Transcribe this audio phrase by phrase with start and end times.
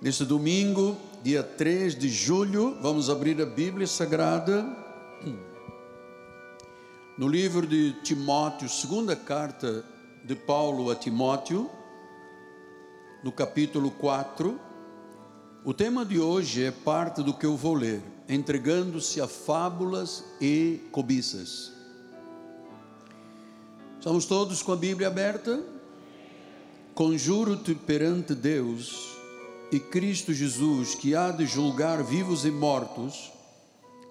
[0.00, 4.62] Neste domingo, dia 3 de julho, vamos abrir a Bíblia Sagrada
[7.16, 9.82] no livro de Timóteo, segunda carta
[10.22, 11.70] de Paulo a Timóteo,
[13.24, 14.60] no capítulo 4.
[15.64, 20.82] O tema de hoje é parte do que eu vou ler, entregando-se a fábulas e
[20.92, 21.72] cobiças.
[23.98, 25.58] Estamos todos com a Bíblia aberta?
[26.94, 29.15] Conjuro-te perante Deus
[29.70, 33.32] e Cristo Jesus, que há de julgar vivos e mortos,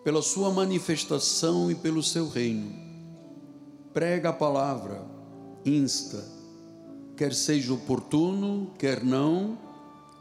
[0.04, 2.74] pela sua manifestação e pelo seu reino.
[3.94, 5.02] Prega a palavra,
[5.66, 6.24] insta,
[7.16, 9.58] quer seja oportuno, quer não,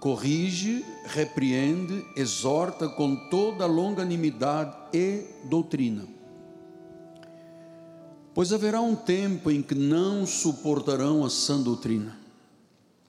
[0.00, 6.06] corrige, repreende, exorta com toda longanimidade e doutrina.
[8.32, 12.18] Pois haverá um tempo em que não suportarão a sã doutrina.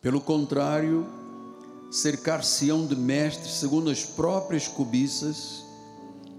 [0.02, 1.08] Pelo contrário,
[1.96, 5.64] cercar-se-ão de mestres segundo as próprias cobiças,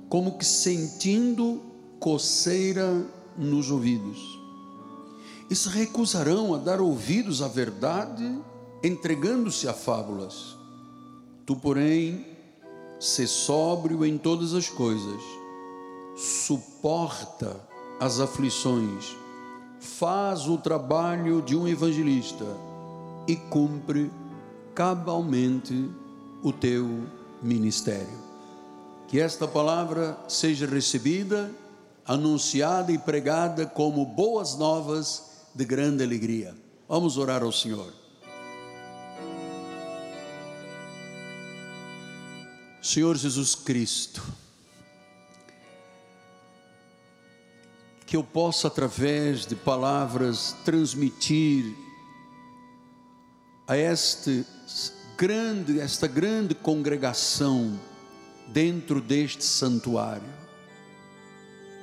[0.07, 1.63] como que sentindo
[1.98, 3.03] coceira
[3.39, 4.19] nos ouvidos.
[5.48, 8.39] E se recusarão a dar ouvidos à verdade,
[8.85, 10.57] entregando-se a fábulas.
[11.47, 12.27] Tu, porém,
[13.01, 15.23] se sóbrio em todas as coisas,
[16.17, 17.59] suporta
[17.98, 19.17] as aflições,
[19.81, 22.45] faz o trabalho de um evangelista
[23.27, 24.11] e cumpre
[24.77, 25.91] cabalmente
[26.43, 27.09] o teu
[27.43, 28.27] ministério.
[29.09, 31.51] Que esta palavra seja recebida,
[32.07, 36.55] anunciada e pregada como boas novas de grande alegria.
[36.87, 37.91] Vamos orar ao Senhor.
[42.83, 44.23] Senhor Jesus Cristo,
[48.05, 51.75] que eu possa, através de palavras, transmitir
[53.67, 54.47] a este
[55.17, 57.78] grande, esta grande congregação
[58.48, 60.36] dentro deste santuário.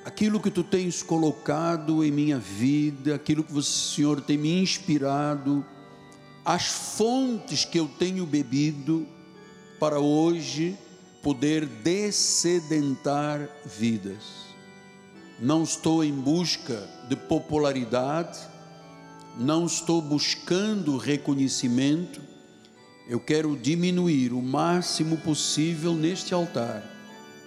[0.05, 5.65] Aquilo que tu tens colocado em minha vida, aquilo que o Senhor tem me inspirado,
[6.43, 9.07] as fontes que eu tenho bebido
[9.79, 10.77] para hoje
[11.21, 14.43] poder descedentar vidas.
[15.39, 18.39] Não estou em busca de popularidade,
[19.37, 22.32] não estou buscando reconhecimento,
[23.07, 26.83] eu quero diminuir o máximo possível neste altar,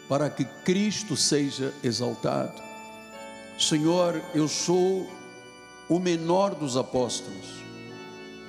[0.08, 2.62] para que Cristo seja exaltado.
[3.58, 5.08] Senhor, eu sou
[5.88, 7.46] o menor dos apóstolos,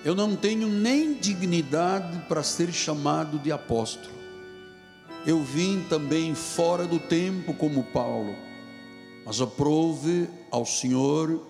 [0.03, 4.15] eu não tenho nem dignidade para ser chamado de apóstolo.
[5.25, 8.35] Eu vim também fora do tempo como Paulo,
[9.25, 11.41] mas aprove ao Senhor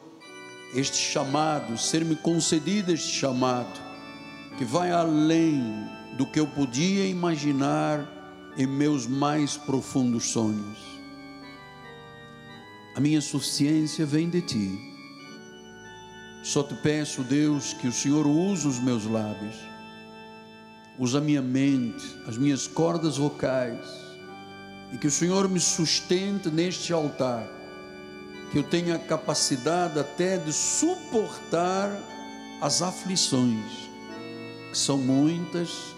[0.73, 3.86] este chamado, ser-me concedido este chamado,
[4.57, 5.61] que vai além
[6.17, 8.05] do que eu podia imaginar
[8.57, 10.77] em meus mais profundos sonhos.
[12.95, 14.79] A minha suficiência vem de ti.
[16.43, 19.55] Só te peço, Deus, que o Senhor use os meus lábios,
[20.97, 23.87] use a minha mente, as minhas cordas vocais,
[24.91, 27.47] e que o Senhor me sustente neste altar
[28.51, 31.91] que eu tenha capacidade até de suportar
[32.61, 33.86] as aflições,
[34.71, 35.95] que são muitas,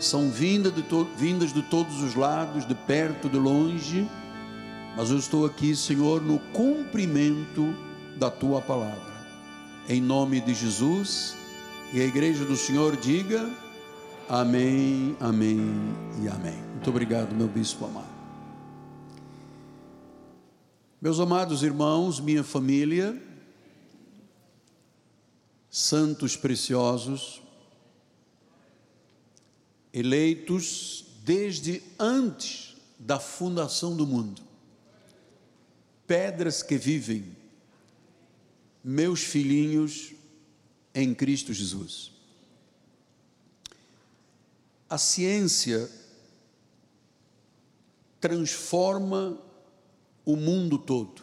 [0.00, 0.84] são vindas de,
[1.16, 4.08] vindas de todos os lados, de perto, de longe,
[4.96, 7.74] mas eu estou aqui, Senhor, no cumprimento
[8.18, 9.12] da tua palavra.
[9.88, 11.34] Em nome de Jesus,
[11.92, 13.50] e a igreja do Senhor diga:
[14.28, 15.60] Amém, Amém
[16.22, 16.56] e Amém.
[16.72, 18.12] Muito obrigado, meu bispo amado.
[21.00, 23.20] Meus amados irmãos, minha família,
[25.68, 27.41] santos preciosos,
[29.92, 34.42] eleitos desde antes da fundação do mundo,
[36.06, 37.36] pedras que vivem,
[38.82, 40.12] meus filhinhos
[40.94, 42.12] em Cristo Jesus.
[44.88, 45.90] A ciência
[48.20, 49.38] transforma
[50.24, 51.22] o mundo todo.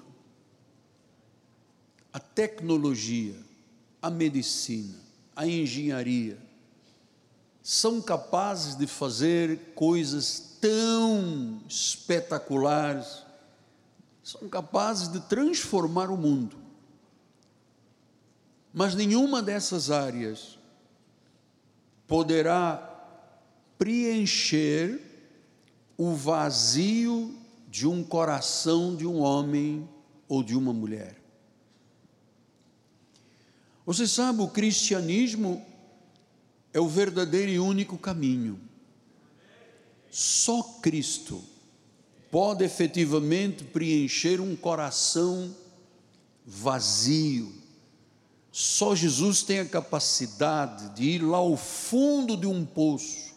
[2.11, 3.35] A tecnologia,
[4.01, 4.97] a medicina,
[5.35, 6.48] a engenharia
[7.61, 13.23] são capazes de fazer coisas tão espetaculares,
[14.23, 16.57] são capazes de transformar o mundo.
[18.73, 20.57] Mas nenhuma dessas áreas
[22.07, 22.85] poderá
[23.77, 24.99] preencher
[25.97, 27.37] o vazio
[27.69, 29.87] de um coração de um homem
[30.27, 31.19] ou de uma mulher.
[33.85, 35.65] Você sabe, o cristianismo
[36.73, 38.59] é o verdadeiro e único caminho.
[40.09, 41.43] Só Cristo
[42.31, 45.55] pode efetivamente preencher um coração
[46.45, 47.53] vazio.
[48.51, 53.33] Só Jesus tem a capacidade de ir lá ao fundo de um poço,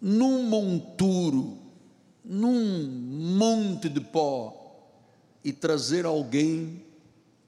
[0.00, 1.58] num monturo,
[2.24, 2.86] num
[3.36, 4.62] monte de pó,
[5.44, 6.82] e trazer alguém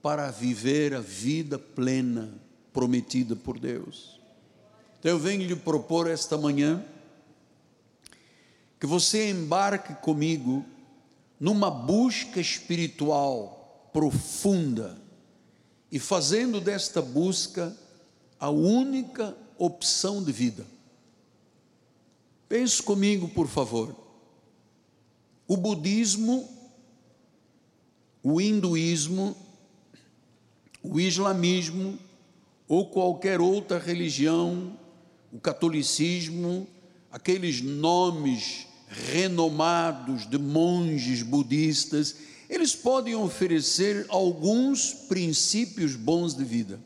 [0.03, 2.33] para viver a vida plena
[2.73, 4.18] prometida por Deus.
[4.99, 6.85] Então eu venho lhe propor esta manhã
[8.81, 10.65] que você embarque comigo
[11.39, 15.01] numa busca espiritual profunda
[15.91, 17.77] e fazendo desta busca
[18.39, 20.67] a única opção de vida.
[22.49, 23.95] Pense comigo, por favor.
[25.47, 26.49] O budismo,
[28.23, 29.37] o hinduísmo,
[30.83, 31.99] o islamismo
[32.67, 34.79] ou qualquer outra religião,
[35.33, 36.67] o catolicismo,
[37.11, 42.17] aqueles nomes renomados de monges budistas,
[42.49, 46.81] eles podem oferecer alguns princípios bons de vida.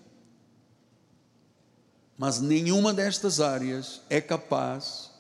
[2.19, 5.11] Mas nenhuma destas áreas é capaz,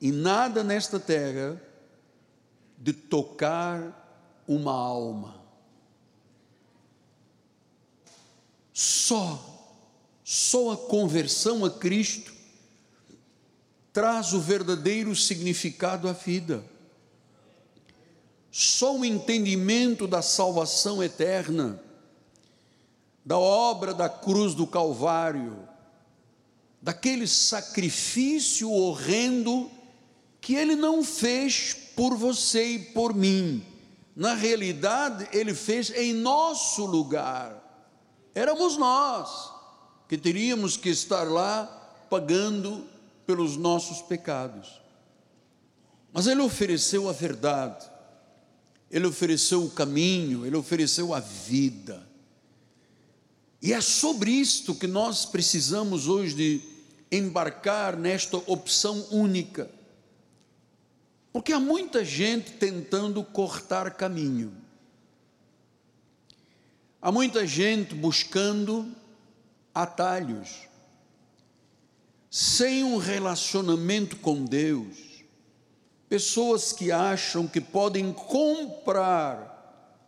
[0.00, 1.60] e nada nesta terra,
[2.78, 5.34] de tocar uma alma.
[8.72, 9.84] Só,
[10.22, 12.37] só a conversão a Cristo
[13.98, 16.64] traz o verdadeiro significado à vida.
[18.48, 21.82] Só o entendimento da salvação eterna,
[23.24, 25.68] da obra da cruz do Calvário,
[26.80, 29.68] daquele sacrifício horrendo
[30.40, 33.66] que ele não fez por você e por mim.
[34.14, 37.52] Na realidade, ele fez em nosso lugar.
[38.32, 39.52] Éramos nós
[40.08, 41.66] que teríamos que estar lá
[42.08, 42.96] pagando
[43.28, 44.80] pelos nossos pecados.
[46.10, 47.86] Mas Ele ofereceu a verdade,
[48.90, 52.08] Ele ofereceu o caminho, Ele ofereceu a vida.
[53.60, 56.62] E é sobre isto que nós precisamos hoje de
[57.12, 59.70] embarcar nesta opção única.
[61.30, 64.54] Porque há muita gente tentando cortar caminho.
[67.02, 68.90] Há muita gente buscando
[69.74, 70.67] atalhos
[72.30, 75.24] sem um relacionamento com Deus,
[76.08, 79.56] pessoas que acham que podem comprar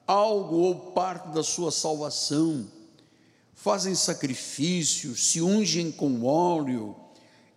[0.06, 2.66] algo ou parte da sua salvação,
[3.54, 6.96] fazem sacrifícios, se ungem com óleo,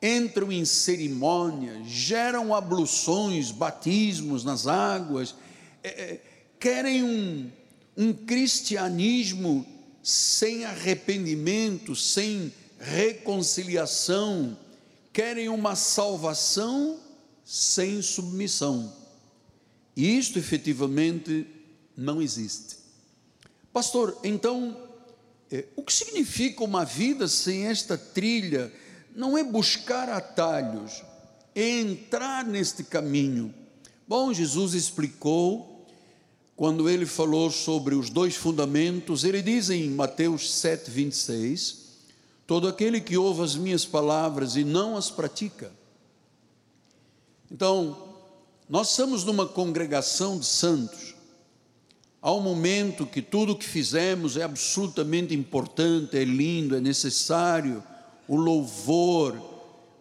[0.02, 5.34] entram em cerimônias, geram abluções, batismos nas águas,
[5.82, 6.22] é, é,
[6.60, 7.50] querem um,
[7.96, 9.66] um cristianismo
[10.02, 12.52] sem arrependimento, sem
[12.84, 14.58] reconciliação,
[15.14, 17.00] querem uma salvação
[17.46, 18.94] sem submissão.
[19.96, 21.48] E isto efetivamente
[21.96, 22.78] não existe.
[23.72, 24.78] Pastor, então,
[25.50, 28.72] é, o que significa uma vida sem esta trilha?
[29.16, 31.04] Não é buscar atalhos,
[31.56, 33.54] é entrar neste caminho.
[34.08, 35.88] Bom, Jesus explicou,
[36.56, 41.83] quando ele falou sobre os dois fundamentos, ele diz em Mateus 7, 26,
[42.46, 45.72] Todo aquele que ouve as minhas palavras e não as pratica.
[47.52, 48.10] Então,
[48.70, 51.14] nós estamos numa congregação de santos.
[52.22, 57.84] Há um momento que tudo o que fizemos é absolutamente importante, é lindo, é necessário,
[58.28, 59.38] o louvor,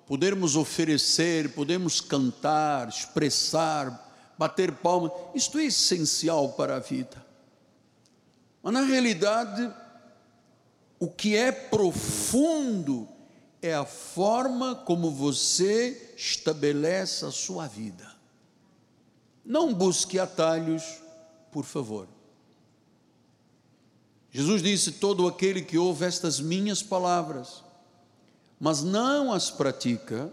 [0.06, 7.24] podermos oferecer, podemos cantar, expressar, bater palmas, isto é essencial para a vida.
[8.62, 9.68] Mas na realidade,
[11.02, 13.08] o que é profundo
[13.60, 18.08] é a forma como você estabelece a sua vida.
[19.44, 20.84] Não busque atalhos,
[21.50, 22.06] por favor.
[24.30, 27.64] Jesus disse: Todo aquele que ouve estas minhas palavras,
[28.60, 30.32] mas não as pratica,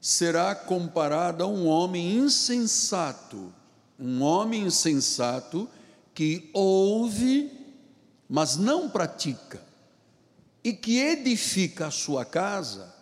[0.00, 3.52] será comparado a um homem insensato.
[3.98, 5.68] Um homem insensato
[6.14, 7.52] que ouve,
[8.26, 9.73] mas não pratica
[10.64, 12.92] e que edifica a sua casa,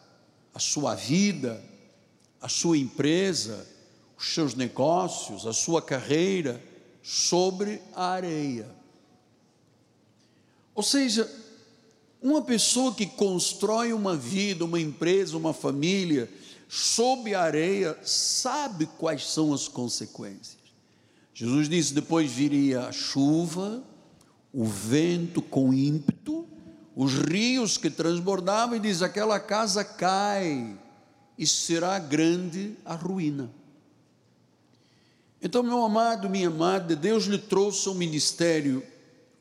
[0.52, 1.62] a sua vida,
[2.40, 3.64] a sua empresa,
[4.18, 6.60] os seus negócios, a sua carreira
[7.02, 8.68] sobre a areia.
[10.74, 11.30] Ou seja,
[12.20, 16.28] uma pessoa que constrói uma vida, uma empresa, uma família
[16.68, 20.56] sob a areia, sabe quais são as consequências.
[21.34, 23.84] Jesus disse: depois viria a chuva,
[24.52, 26.46] o vento com ímpeto,
[26.94, 30.78] os rios que transbordavam, e diz: aquela casa cai,
[31.38, 33.50] e será grande a ruína.
[35.40, 38.86] Então, meu amado, minha amada, Deus lhe trouxe um ministério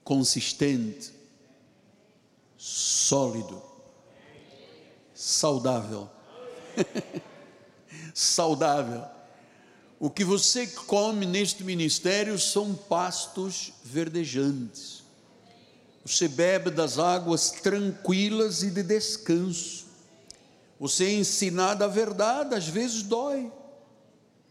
[0.03, 1.11] consistente,
[2.57, 3.61] sólido,
[5.13, 6.09] saudável.
[8.13, 9.03] saudável.
[9.99, 15.00] O que você come neste ministério são pastos verdejantes.
[16.03, 19.85] Você bebe das águas tranquilas e de descanso.
[20.79, 23.51] Você é ensinado a verdade, às vezes dói.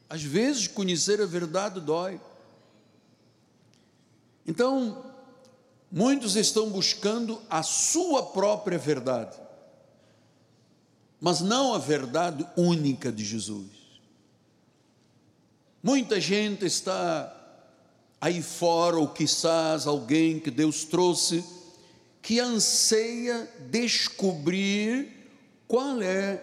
[0.09, 2.21] Às vezes conhecer a verdade dói.
[4.47, 5.05] Então,
[5.91, 9.39] muitos estão buscando a sua própria verdade,
[11.21, 13.69] mas não a verdade única de Jesus.
[15.83, 17.40] Muita gente está
[18.21, 21.45] aí fora, ou quizás alguém que Deus trouxe,
[22.21, 25.09] que anseia descobrir
[25.67, 26.43] qual é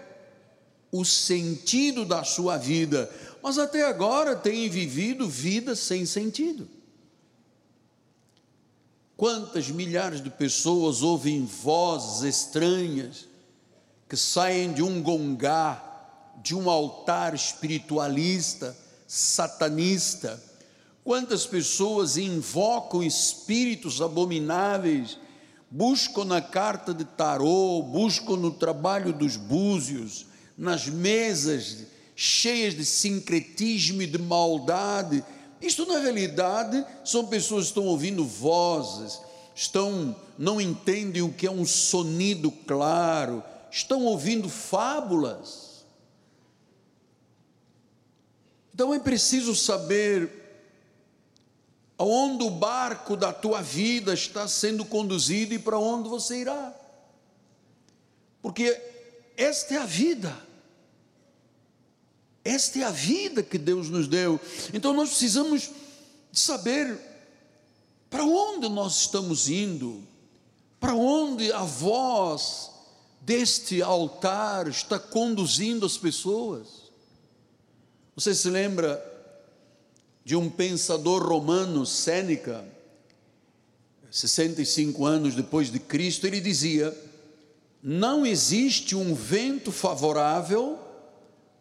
[0.92, 3.12] o sentido da sua vida,
[3.44, 6.68] mas até agora tem vivido vida sem sentido.
[9.16, 13.28] Quantas milhares de pessoas ouvem vozes estranhas
[14.08, 15.84] que saem de um gongá,
[16.42, 20.42] de um altar espiritualista, satanista.
[21.08, 25.18] Quantas pessoas invocam espíritos abomináveis,
[25.72, 30.26] buscam na carta de tarô, buscam no trabalho dos búzios,
[30.58, 35.24] nas mesas cheias de sincretismo e de maldade.
[35.62, 39.18] Isto na realidade são pessoas que estão ouvindo vozes,
[39.56, 45.86] estão não entendem o que é um sonido claro, estão ouvindo fábulas.
[48.74, 50.47] Então é preciso saber
[51.98, 56.74] aonde o barco da tua vida está sendo conduzido e para onde você irá.
[58.42, 58.80] Porque
[59.36, 60.38] esta é a vida.
[62.44, 64.40] Esta é a vida que Deus nos deu.
[64.74, 65.70] Então nós precisamos
[66.32, 67.00] saber
[68.10, 70.02] para onde nós estamos indo,
[70.80, 72.72] para onde a voz
[73.22, 76.68] deste altar está conduzindo as pessoas.
[78.16, 79.17] Você se lembra
[80.28, 82.68] de um pensador romano, Sêneca,
[84.12, 86.94] 65 anos depois de Cristo, ele dizia:
[87.82, 90.78] Não existe um vento favorável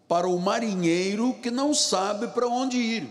[0.09, 3.09] para o marinheiro que não sabe para onde ir.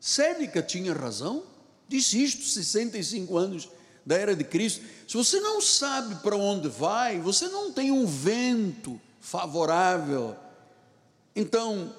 [0.00, 1.44] Sêneca tinha razão,
[1.86, 3.68] disse isto 65 anos
[4.04, 4.84] da era de Cristo.
[5.06, 10.36] Se você não sabe para onde vai, você não tem um vento favorável
[11.34, 11.92] então,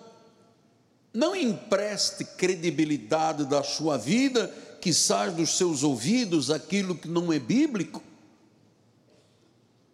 [1.13, 4.47] não empreste credibilidade da sua vida,
[4.81, 8.01] que sai dos seus ouvidos aquilo que não é bíblico.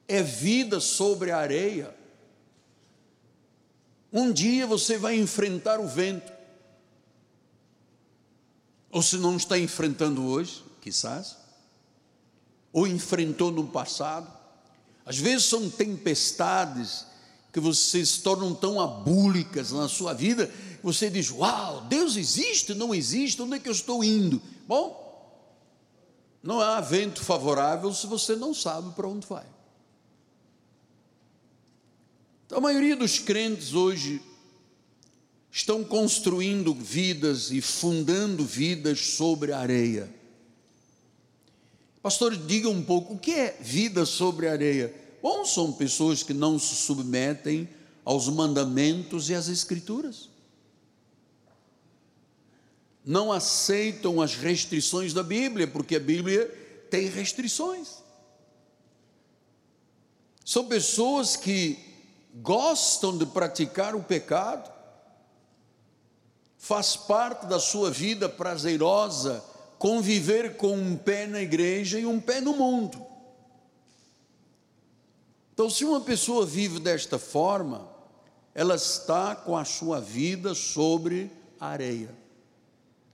[0.07, 1.93] É vida sobre a areia.
[4.11, 6.31] Um dia você vai enfrentar o vento.
[8.89, 11.37] Ou se não está enfrentando hoje, quizás,
[12.73, 14.31] ou enfrentou no passado.
[15.05, 17.05] Às vezes são tempestades
[17.51, 20.51] que vocês se tornam tão abúlicas na sua vida,
[20.83, 24.41] você diz: Uau, Deus existe, não existe, onde é que eu estou indo?
[24.67, 25.09] Bom,
[26.41, 29.45] não há vento favorável se você não sabe para onde vai.
[32.45, 34.21] Então, a maioria dos crentes hoje
[35.51, 40.13] estão construindo vidas e fundando vidas sobre a areia.
[42.01, 44.93] Pastor, diga um pouco, o que é vida sobre a areia?
[45.21, 47.67] Bom, são pessoas que não se submetem
[48.05, 50.29] aos mandamentos e às escrituras.
[53.05, 56.47] Não aceitam as restrições da Bíblia, porque a Bíblia
[56.89, 58.03] tem restrições.
[60.43, 61.77] São pessoas que
[62.35, 64.71] gostam de praticar o pecado,
[66.57, 69.43] faz parte da sua vida prazerosa
[69.79, 73.03] conviver com um pé na igreja e um pé no mundo.
[75.53, 77.89] Então, se uma pessoa vive desta forma,
[78.53, 82.13] ela está com a sua vida sobre a areia,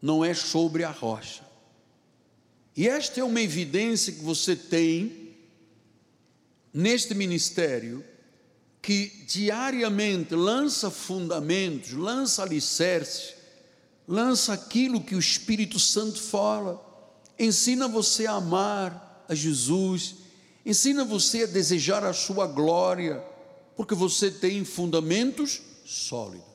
[0.05, 1.43] não é sobre a rocha.
[2.77, 5.35] E esta é uma evidência que você tem
[6.71, 8.05] neste ministério,
[8.81, 13.33] que diariamente lança fundamentos, lança alicerces,
[14.07, 16.79] lança aquilo que o Espírito Santo fala,
[17.39, 20.17] ensina você a amar a Jesus
[20.65, 23.23] ensina você a desejar a sua glória,
[23.75, 26.54] porque você tem fundamentos sólidos.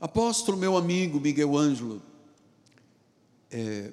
[0.00, 2.00] Apóstolo, meu amigo Miguel Ângelo,
[3.50, 3.90] é,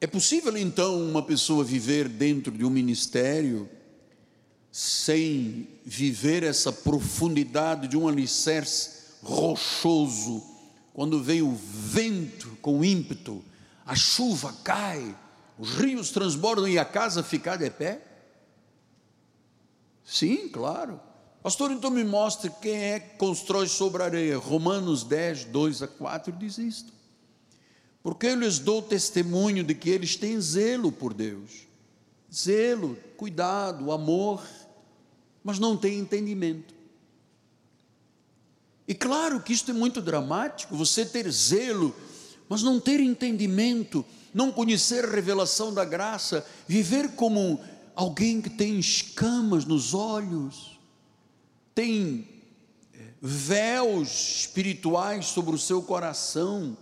[0.00, 3.68] é possível então uma pessoa viver dentro de um ministério
[4.72, 10.42] sem viver essa profundidade de um alicerce rochoso,
[10.94, 13.44] quando vem o vento com ímpeto,
[13.84, 15.14] a chuva cai,
[15.58, 18.00] os rios transbordam e a casa fica de pé?
[20.02, 20.98] Sim, claro.
[21.42, 24.36] Pastor, então me mostre quem é que constrói sobre areia.
[24.36, 26.92] Romanos 10, 2 a 4 diz isto.
[28.02, 31.66] Porque eu lhes dou testemunho de que eles têm zelo por Deus.
[32.32, 34.42] Zelo, cuidado, amor,
[35.42, 36.74] mas não têm entendimento.
[38.86, 41.94] E claro que isto é muito dramático, você ter zelo,
[42.48, 44.04] mas não ter entendimento,
[44.34, 47.60] não conhecer a revelação da graça, viver como
[47.94, 50.79] alguém que tem escamas nos olhos,
[51.74, 52.28] tem
[52.92, 56.76] eh, véus espirituais sobre o seu coração.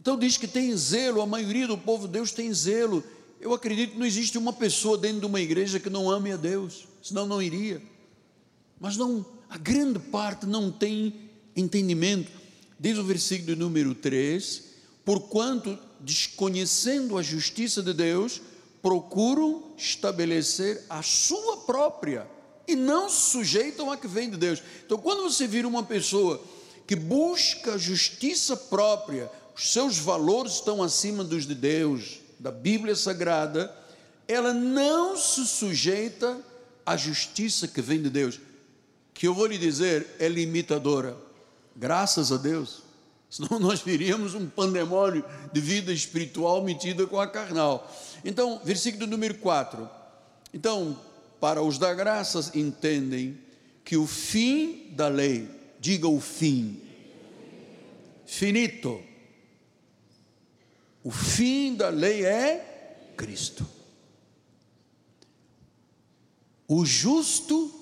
[0.00, 3.02] Então diz que tem zelo, a maioria do povo de Deus tem zelo.
[3.40, 6.36] Eu acredito que não existe uma pessoa dentro de uma igreja que não ame a
[6.36, 7.82] Deus, senão não iria.
[8.78, 11.14] Mas não, a grande parte não tem
[11.54, 12.30] entendimento.
[12.78, 14.64] Diz o versículo número 3:
[15.04, 18.40] Porquanto, desconhecendo a justiça de Deus,
[18.82, 22.35] procuram estabelecer a sua própria
[22.66, 24.62] e não se sujeitam a que vem de Deus.
[24.84, 26.42] Então, quando você vira uma pessoa
[26.86, 33.74] que busca justiça própria, os seus valores estão acima dos de Deus, da Bíblia Sagrada,
[34.28, 36.38] ela não se sujeita
[36.84, 38.38] à justiça que vem de Deus,
[39.14, 41.16] que eu vou lhe dizer é limitadora.
[41.74, 42.82] Graças a Deus.
[43.28, 47.90] Senão nós viríamos um pandemônio de vida espiritual metida com a carnal.
[48.24, 49.88] Então, versículo número 4.
[50.54, 50.96] Então,
[51.46, 53.40] para os da graça entendem
[53.84, 55.48] que o fim da lei,
[55.78, 56.82] diga o fim,
[58.26, 59.00] finito.
[61.04, 63.64] O fim da lei é Cristo.
[66.66, 67.72] O justo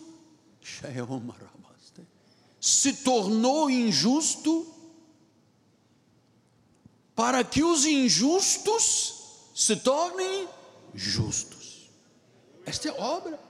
[2.61, 4.75] se tornou injusto
[7.15, 9.15] para que os injustos
[9.55, 10.47] se tornem
[10.93, 11.89] justos.
[12.67, 13.44] Esta é a obra.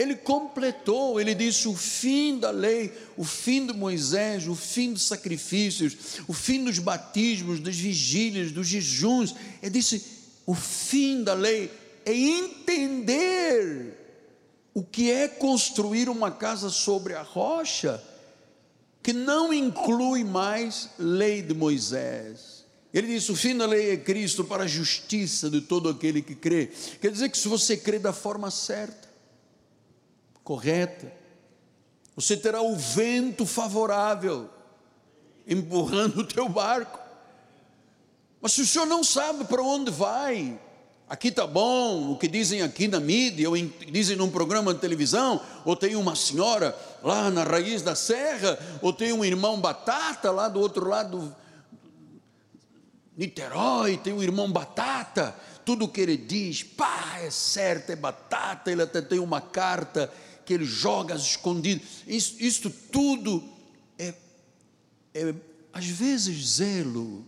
[0.00, 5.02] Ele completou, ele disse o fim da lei, o fim de Moisés, o fim dos
[5.02, 9.34] sacrifícios, o fim dos batismos, das vigílias, dos jejuns.
[9.62, 10.02] Ele disse:
[10.46, 11.70] o fim da lei
[12.06, 13.92] é entender
[14.72, 18.02] o que é construir uma casa sobre a rocha,
[19.02, 22.60] que não inclui mais lei de Moisés
[22.92, 26.34] ele disse: o fim da lei é Cristo para a justiça de todo aquele que
[26.34, 26.70] crê.
[27.00, 29.09] Quer dizer que se você crê da forma certa,
[30.50, 31.12] correta,
[32.16, 34.50] você terá o vento favorável
[35.46, 36.98] empurrando o teu barco.
[38.40, 40.58] Mas se o senhor não sabe para onde vai,
[41.08, 44.80] aqui está bom, o que dizem aqui na mídia, ou em, dizem num programa de
[44.80, 50.32] televisão, ou tem uma senhora lá na raiz da serra, ou tem um irmão batata
[50.32, 51.32] lá do outro lado
[53.16, 58.80] Niterói, tem o irmão Batata, tudo que ele diz, pá, é certo, é batata, ele
[58.80, 60.10] até tem uma carta
[60.50, 61.80] que ele joga escondido.
[62.08, 63.40] Isso, isso tudo
[63.96, 64.12] é,
[65.14, 65.32] é,
[65.72, 67.24] às vezes, zelo.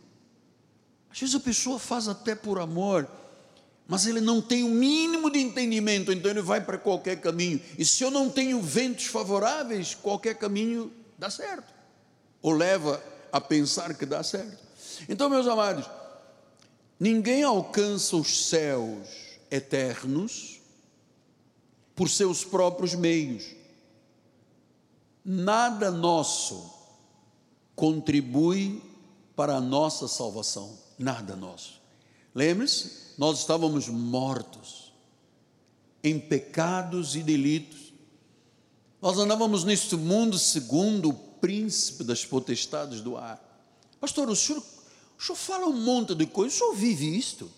[1.08, 3.08] Às vezes a pessoa faz até por amor,
[3.86, 7.60] mas ele não tem o mínimo de entendimento, então ele vai para qualquer caminho.
[7.78, 11.72] E se eu não tenho ventos favoráveis, qualquer caminho dá certo,
[12.42, 14.58] ou leva a pensar que dá certo.
[15.08, 15.88] Então, meus amados,
[16.98, 19.06] ninguém alcança os céus
[19.48, 20.60] eternos
[22.02, 23.44] por seus próprios meios.
[25.24, 26.68] Nada nosso
[27.76, 28.82] contribui
[29.36, 31.80] para a nossa salvação, nada nosso.
[32.34, 34.92] Lembre-se, nós estávamos mortos
[36.02, 37.92] em pecados e delitos.
[39.00, 43.40] Nós andávamos neste mundo segundo o príncipe das potestades do ar.
[44.00, 47.48] Pastor, o senhor o senhor fala um monte de coisas, o senhor vive isto?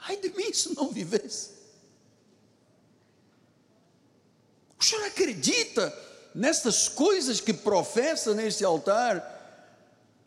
[0.00, 1.59] Ai de mim se não vivesse.
[4.80, 5.94] O senhor acredita
[6.34, 9.38] nestas coisas que professa nesse altar?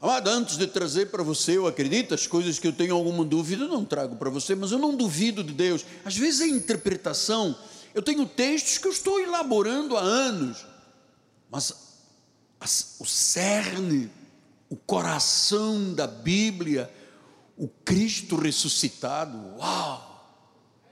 [0.01, 3.63] Amado, antes de trazer para você, eu acredito, as coisas que eu tenho alguma dúvida,
[3.63, 5.85] eu não trago para você, mas eu não duvido de Deus.
[6.03, 7.57] Às vezes a interpretação,
[7.95, 10.65] eu tenho textos que eu estou elaborando há anos,
[11.49, 11.73] mas
[12.99, 14.11] o cerne
[14.73, 16.91] o coração da Bíblia,
[17.55, 19.37] o Cristo ressuscitado.
[19.59, 20.09] Uau!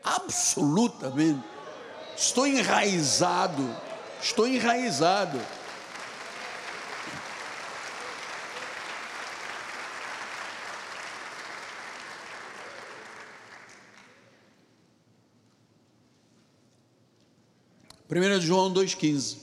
[0.04, 1.44] Absolutamente.
[2.16, 3.76] Estou enraizado.
[4.22, 5.40] Estou enraizado.
[18.12, 19.38] Primeiro João 2:15.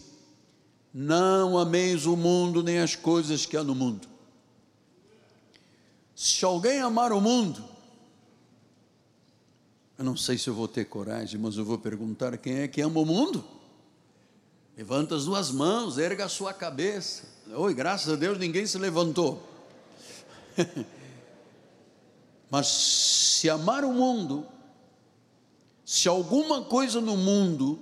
[0.93, 4.07] Não ameis o mundo nem as coisas que há no mundo.
[6.15, 7.65] Se alguém amar o mundo,
[9.99, 12.81] eu não sei se eu vou ter coragem, mas eu vou perguntar quem é que
[12.81, 13.45] ama o mundo.
[14.77, 17.25] Levanta as duas mãos, erga a sua cabeça.
[17.53, 19.43] Oi, graças a Deus ninguém se levantou.
[22.49, 24.47] Mas se amar o mundo,
[25.85, 27.81] se alguma coisa no mundo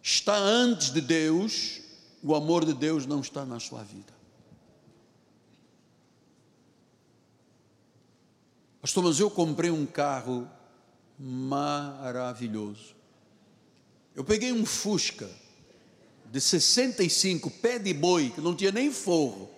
[0.00, 1.80] está antes de Deus,
[2.22, 4.16] o amor de Deus não está na sua vida.
[8.80, 10.48] Pastor, mas eu comprei um carro
[11.18, 12.94] maravilhoso.
[14.14, 15.28] Eu peguei um Fusca
[16.30, 19.50] de 65, pé de boi, que não tinha nem forro.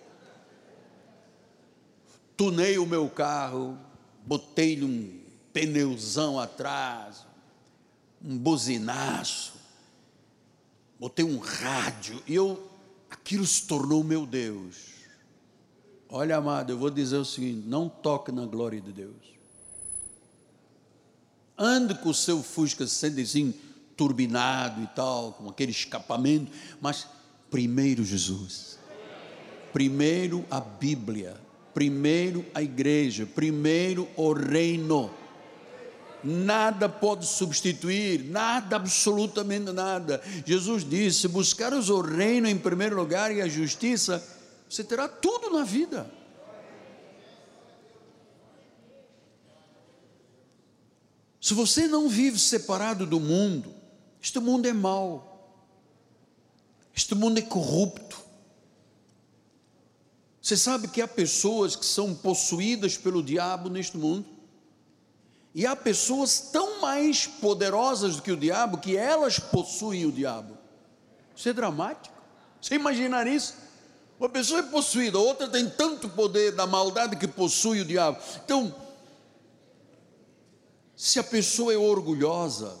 [2.37, 3.77] Tunei o meu carro,
[4.25, 5.21] botei-lhe um
[5.53, 7.25] pneuzão atrás,
[8.23, 9.53] um buzinaço,
[10.99, 12.69] botei um rádio, e eu,
[13.09, 14.91] aquilo se tornou meu Deus.
[16.07, 19.30] Olha, amado, eu vou dizer o seguinte: não toque na glória de Deus.
[21.57, 27.05] Ande com o seu Fusca 65 turbinado e tal, com aquele escapamento, mas
[27.51, 28.79] primeiro Jesus,
[29.71, 31.35] primeiro a Bíblia,
[31.71, 35.11] primeiro a igreja, primeiro o reino.
[36.23, 40.21] Nada pode substituir, nada, absolutamente nada.
[40.45, 44.23] Jesus disse: buscares o reino em primeiro lugar e a justiça,
[44.69, 46.09] você terá tudo na vida.
[51.41, 53.73] Se você não vive separado do mundo,
[54.21, 55.57] este mundo é mau,
[56.95, 58.21] este mundo é corrupto,
[60.39, 64.25] você sabe que há pessoas que são possuídas pelo diabo neste mundo?
[65.53, 70.57] E há pessoas tão mais poderosas do que o diabo que elas possuem o diabo.
[71.35, 72.15] Isso é dramático.
[72.59, 73.55] Você imaginar isso?
[74.19, 78.19] Uma pessoa é possuída, outra tem tanto poder da maldade que possui o diabo.
[78.43, 78.73] Então,
[81.01, 82.77] se a pessoa é orgulhosa,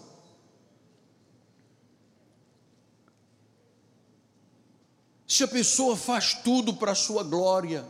[5.27, 7.83] se a pessoa faz tudo para a sua glória.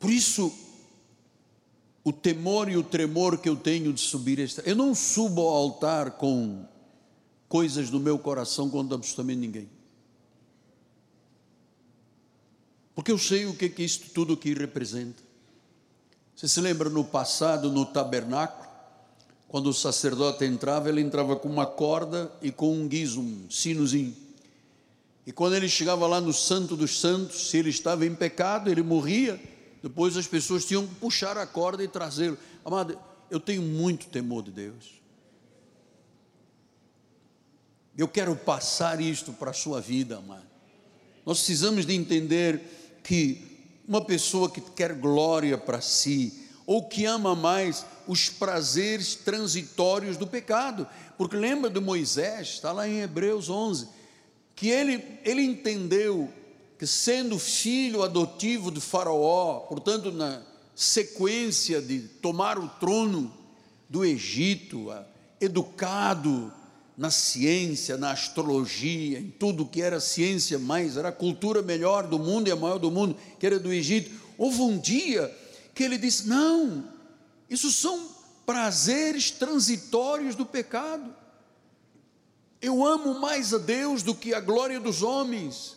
[0.00, 0.52] Por isso,
[2.02, 4.62] o temor e o tremor que eu tenho de subir esta.
[4.62, 6.66] Eu não subo ao altar com
[7.48, 9.70] coisas no meu coração contra absolutamente ninguém.
[12.92, 15.23] Porque eu sei o que, que isto tudo aqui representa.
[16.34, 18.68] Você se lembra no passado, no tabernáculo?
[19.48, 24.16] Quando o sacerdote entrava, ele entrava com uma corda e com um guizo, um sinozinho.
[25.26, 28.82] E quando ele chegava lá no Santo dos Santos, se ele estava em pecado, ele
[28.82, 29.40] morria.
[29.82, 32.36] Depois as pessoas tinham que puxar a corda e trazê-lo.
[32.64, 32.98] Amado,
[33.30, 35.00] eu tenho muito temor de Deus.
[37.96, 40.42] Eu quero passar isto para a sua vida, amado.
[41.24, 42.60] Nós precisamos de entender
[43.04, 43.53] que
[43.86, 50.26] uma pessoa que quer glória para si, ou que ama mais os prazeres transitórios do
[50.26, 50.86] pecado.
[51.16, 53.88] Porque lembra de Moisés, está lá em Hebreus 11,
[54.54, 56.30] que ele, ele entendeu
[56.78, 60.42] que sendo filho adotivo de Faraó, portanto, na
[60.74, 63.32] sequência de tomar o trono
[63.88, 64.92] do Egito,
[65.40, 66.52] educado
[66.96, 72.18] na ciência, na astrologia, em tudo que era ciência mais, era a cultura melhor do
[72.18, 74.10] mundo e a maior do mundo, que era do Egito.
[74.38, 75.34] Houve um dia
[75.74, 76.88] que ele disse: não,
[77.50, 78.08] isso são
[78.46, 81.14] prazeres transitórios do pecado.
[82.60, 85.76] Eu amo mais a Deus do que a glória dos homens.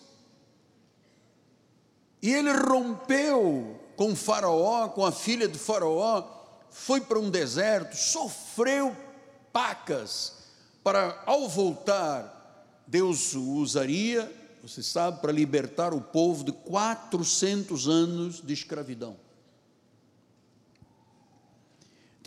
[2.21, 6.23] E ele rompeu com Faraó, com a filha de Faraó,
[6.69, 8.95] foi para um deserto, sofreu
[9.51, 10.37] pacas,
[10.88, 18.41] para ao voltar, Deus o usaria, você sabe, para libertar o povo de 400 anos
[18.41, 19.17] de escravidão.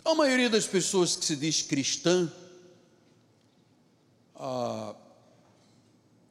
[0.05, 2.31] A maioria das pessoas que se diz cristã
[4.35, 4.93] ah,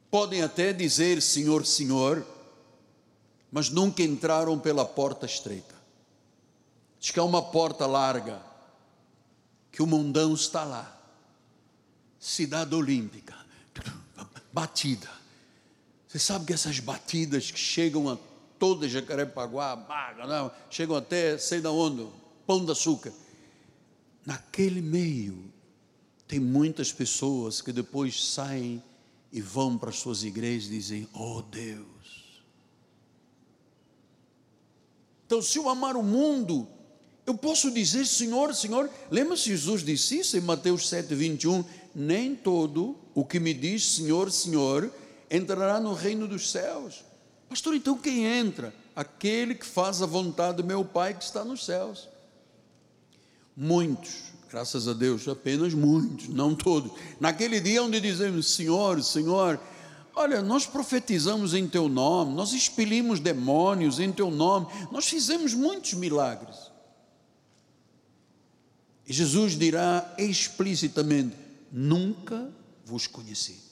[0.08, 2.24] podem até dizer Senhor, Senhor,
[3.50, 5.74] mas nunca entraram pela porta estreita.
[7.00, 8.40] Diz que há uma porta larga,
[9.72, 10.99] que o mundão está lá.
[12.20, 13.34] Cidade Olímpica,
[14.52, 15.08] batida.
[16.06, 18.18] Você sabe que essas batidas que chegam a
[18.58, 22.06] toda Jacarepaguá, chegam até, sei da onde,
[22.46, 23.12] Pão de Açúcar
[24.26, 25.50] naquele meio,
[26.28, 28.82] tem muitas pessoas que depois saem
[29.32, 32.42] e vão para as suas igrejas e dizem: Oh Deus.
[35.26, 36.68] Então, se eu amar o mundo,
[37.26, 42.96] Eu posso dizer, Senhor, Senhor, lembra-se Jesus disse isso em Mateus 7, 21, nem todo
[43.14, 44.90] o que me diz Senhor, Senhor,
[45.30, 47.04] entrará no reino dos céus.
[47.48, 48.74] Pastor, então quem entra?
[48.94, 52.08] Aquele que faz a vontade do meu Pai que está nos céus.
[53.56, 56.92] Muitos, graças a Deus, apenas muitos, não todos.
[57.18, 59.60] Naquele dia onde dizemos, Senhor, Senhor,
[60.14, 65.94] olha, nós profetizamos em Teu nome, nós expelimos demônios em Teu nome, nós fizemos muitos
[65.94, 66.70] milagres.
[69.06, 71.34] E Jesus dirá explicitamente:
[71.70, 72.50] Nunca
[72.84, 73.70] vos conheci.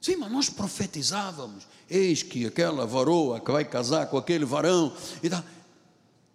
[0.00, 1.66] Sim, mas nós profetizávamos.
[1.90, 4.94] Eis que aquela varoa que vai casar com aquele varão.
[5.22, 5.42] E tal.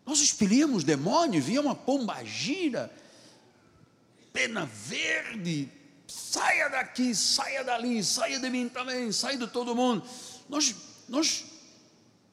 [0.05, 2.91] Nós expelíamos demônios, via uma pomba gira,
[4.33, 5.69] pena verde,
[6.07, 10.03] saia daqui, saia dali, saia de mim também, saia de todo mundo.
[10.49, 10.75] Nós,
[11.07, 11.45] nós,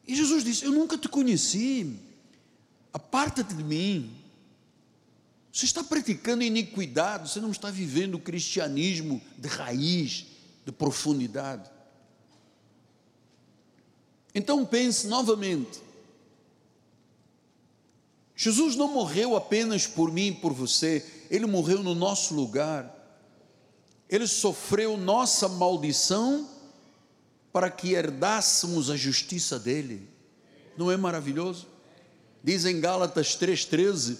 [0.07, 2.01] e Jesus disse: Eu nunca te conheci,
[2.93, 4.18] aparta-te de mim,
[5.53, 10.27] você está praticando iniquidade, você não está vivendo o cristianismo de raiz,
[10.65, 11.71] de profundidade.
[14.35, 15.81] Então pense novamente.
[18.37, 22.95] Jesus não morreu apenas por mim e por você, ele morreu no nosso lugar.
[24.09, 26.49] Ele sofreu nossa maldição
[27.53, 30.09] para que herdássemos a justiça dele.
[30.77, 31.67] Não é maravilhoso?
[32.45, 34.17] Diz em Gálatas 3,13: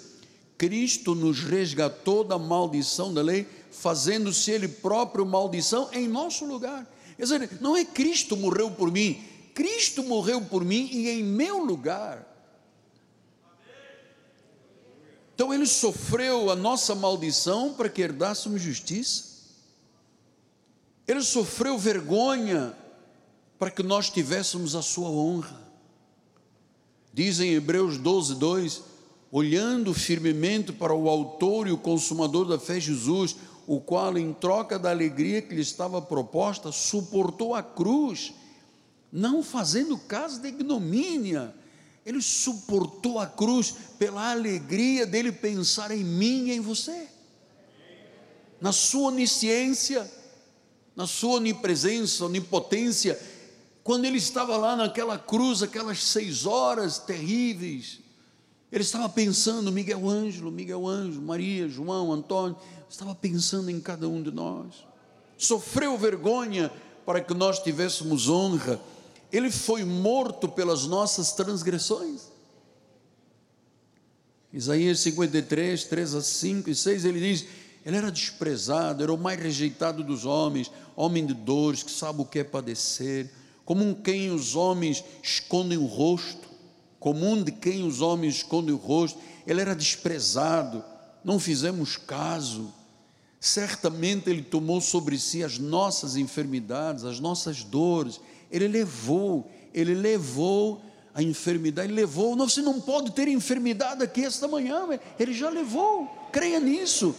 [0.59, 6.85] Cristo nos resgatou da maldição da lei, fazendo-se Ele próprio maldição em nosso lugar.
[7.17, 9.23] Quer dizer, não é Cristo morreu por mim,
[9.55, 12.27] Cristo morreu por mim e em meu lugar.
[15.33, 19.29] Então Ele sofreu a nossa maldição para que herdássemos justiça.
[21.07, 22.77] Ele sofreu vergonha
[23.59, 25.69] para que nós tivéssemos a sua honra.
[27.15, 28.83] Diz em Hebreus 12, 2:
[29.31, 33.37] olhando firmemente para o Autor e o Consumador da fé, Jesus,
[33.67, 38.33] o qual, em troca da alegria que lhe estava proposta, suportou a cruz,
[39.13, 41.55] não fazendo caso de ignomínia,
[42.05, 47.09] ele suportou a cruz pela alegria dele pensar em mim e em você,
[48.61, 50.11] na sua onisciência,
[50.97, 53.21] na sua onipresença, onipotência,
[53.85, 58.01] quando ele estava lá naquela cruz, aquelas seis horas terríveis,
[58.71, 62.57] ele estava pensando, Miguel Ângelo, Miguel Ângelo, Maria, João, Antônio,
[62.89, 64.87] estava pensando em cada um de nós.
[65.39, 66.71] Sofreu vergonha
[67.07, 68.79] para que nós tivéssemos honra.
[69.33, 72.29] Ele foi morto pelas nossas transgressões.
[74.53, 77.47] Isaías 53, 3 a 5 e 6, ele diz:
[77.85, 82.25] Ele era desprezado, era o mais rejeitado dos homens, homem de dores, que sabe o
[82.25, 83.31] que é padecer,
[83.65, 86.48] como um quem os homens escondem o rosto
[86.99, 90.85] comum de quem os homens escondem o rosto, ele era desprezado,
[91.25, 92.73] não fizemos caso.
[93.41, 100.83] Certamente ele tomou sobre si as nossas enfermidades, as nossas dores, ele levou, ele levou
[101.15, 102.35] a enfermidade, ele levou.
[102.35, 104.87] Não, você não pode ter enfermidade aqui esta manhã,
[105.19, 107.15] ele já levou, creia nisso.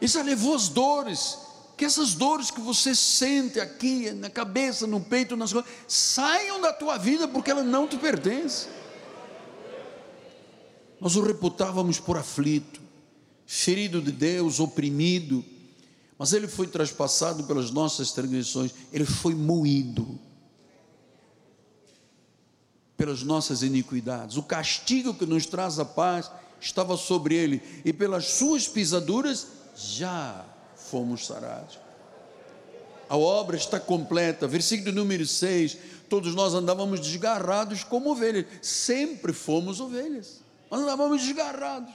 [0.00, 1.38] Ele já levou as dores,
[1.78, 6.72] que essas dores que você sente aqui na cabeça, no peito, nas coisas, saiam da
[6.72, 8.66] tua vida porque ela não te pertence.
[11.00, 12.80] Nós o reputávamos por aflito,
[13.46, 15.44] ferido de Deus, oprimido,
[16.18, 20.18] mas ele foi traspassado pelas nossas transgressões, ele foi moído
[22.96, 24.36] pelas nossas iniquidades.
[24.36, 26.28] O castigo que nos traz a paz
[26.60, 30.44] estava sobre ele, e pelas suas pisaduras já
[30.88, 31.78] fomos sarados.
[33.08, 34.46] A obra está completa.
[34.46, 35.78] Versículo número 6.
[36.08, 38.46] Todos nós andávamos desgarrados como ovelhas.
[38.60, 40.40] Sempre fomos ovelhas.
[40.70, 41.92] Nós andávamos desgarrados.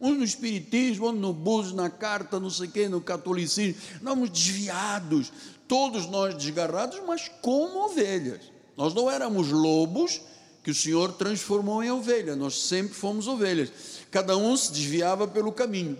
[0.00, 3.80] Uns no espiritismo, outros no buzo, na carta, não sei quê, no catolicismo.
[4.00, 5.32] Andávamos desviados.
[5.68, 8.40] Todos nós desgarrados, mas como ovelhas.
[8.76, 10.20] Nós não éramos lobos
[10.62, 12.36] que o Senhor transformou em ovelha.
[12.36, 13.70] Nós sempre fomos ovelhas.
[14.10, 15.98] Cada um se desviava pelo caminho.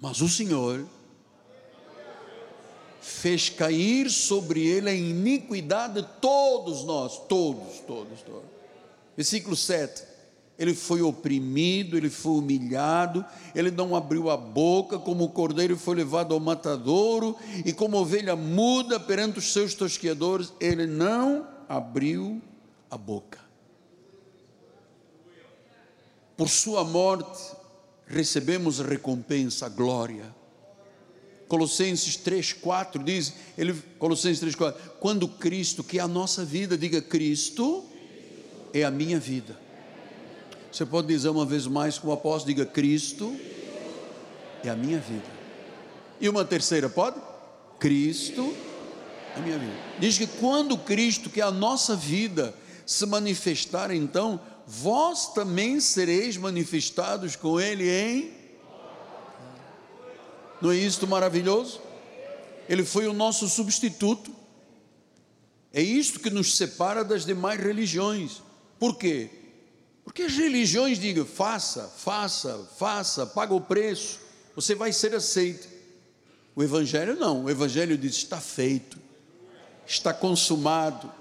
[0.00, 0.86] Mas o Senhor
[3.00, 8.50] fez cair sobre ele a iniquidade de todos nós, todos, todos, todos.
[9.16, 10.02] Versículo 7.
[10.58, 15.94] Ele foi oprimido, ele foi humilhado, ele não abriu a boca, como o cordeiro foi
[15.94, 22.40] levado ao matadouro, e como ovelha muda perante os seus tosqueadores, ele não abriu
[22.90, 23.38] a boca.
[26.36, 27.54] Por sua morte,
[28.06, 30.34] recebemos recompensa, glória.
[31.48, 36.76] Colossenses 3, 4 diz, ele, Colossenses 3, 4, quando Cristo, que é a nossa vida,
[36.76, 37.84] diga Cristo,
[38.72, 39.56] é a minha vida.
[40.72, 43.34] Você pode dizer uma vez mais como apóstolo, diga Cristo
[44.62, 45.36] é a minha vida.
[46.20, 47.20] E uma terceira, pode?
[47.78, 48.54] Cristo
[49.34, 49.72] é a minha vida.
[49.98, 56.36] Diz que quando Cristo, que é a nossa vida, se manifestar, então, vós também sereis
[56.36, 58.34] manifestados com Ele em.
[60.60, 61.80] Não é isto maravilhoso?
[62.68, 64.34] Ele foi o nosso substituto.
[65.72, 68.42] É isto que nos separa das demais religiões.
[68.78, 69.30] Por quê?
[70.02, 74.20] Porque as religiões digam, faça, faça, faça, paga o preço,
[74.54, 75.68] você vai ser aceito.
[76.54, 78.98] O Evangelho não, o Evangelho diz: está feito,
[79.86, 81.12] está consumado.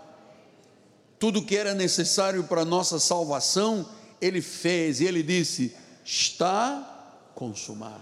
[1.17, 3.87] Tudo que era necessário para a nossa salvação,
[4.21, 8.01] Ele fez, e Ele disse: está consumado.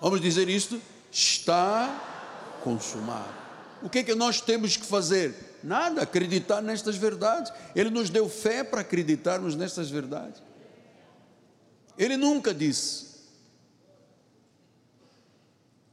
[0.00, 0.80] Vamos dizer isto?
[1.10, 3.40] Está consumado.
[3.82, 5.58] O que é que nós temos que fazer?
[5.62, 7.52] Nada, acreditar nestas verdades.
[7.74, 10.42] Ele nos deu fé para acreditarmos nestas verdades.
[11.98, 13.06] Ele nunca disse: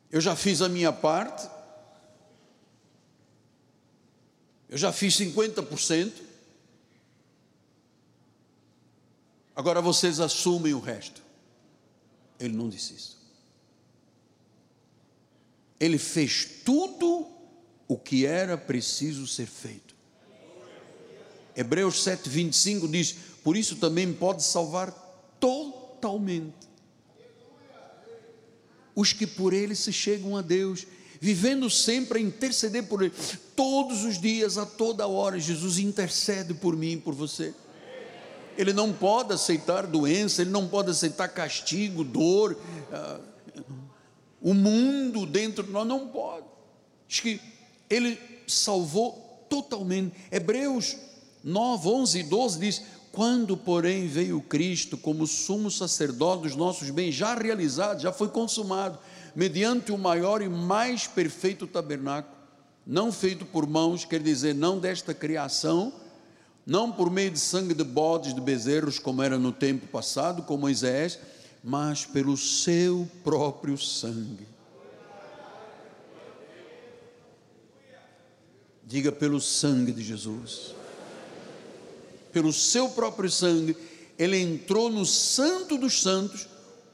[0.10, 1.50] Eu já fiz a minha parte,
[4.70, 6.27] eu já fiz 50%,
[9.58, 11.24] agora vocês assumem o resto.
[12.40, 13.18] Ele não disse isso.
[15.80, 17.28] Ele fez tudo
[17.88, 19.96] o que era preciso ser feito.
[21.56, 24.92] Hebreus 7,25 diz: Por isso também pode salvar
[25.40, 26.68] totalmente
[28.96, 30.86] os que por ele se chegam a Deus,
[31.20, 33.14] vivendo sempre a interceder por ele,
[33.56, 35.40] todos os dias, a toda hora.
[35.40, 37.54] Jesus intercede por mim e por você.
[38.58, 42.58] Ele não pode aceitar doença, ele não pode aceitar castigo, dor,
[42.92, 43.22] uh,
[44.42, 46.46] o mundo dentro de nós não pode.
[47.08, 47.42] Diz que
[47.90, 50.16] ele salvou totalmente.
[50.32, 50.96] Hebreus
[51.44, 57.16] 9, 11 e 12 diz: Quando, porém, veio Cristo como sumo sacerdote dos nossos bens
[57.16, 59.00] já realizados, já foi consumado,
[59.36, 62.36] mediante o maior e mais perfeito tabernáculo,
[62.86, 65.92] não feito por mãos, quer dizer, não desta criação,
[66.68, 70.58] não por meio de sangue de bodes, de bezerros, como era no tempo passado, com
[70.58, 71.18] Moisés,
[71.64, 74.58] mas pelo seu próprio sangue
[78.88, 80.74] Diga pelo sangue de Jesus.
[82.32, 83.76] Pelo seu próprio sangue,
[84.18, 86.48] ele entrou no Santo dos Santos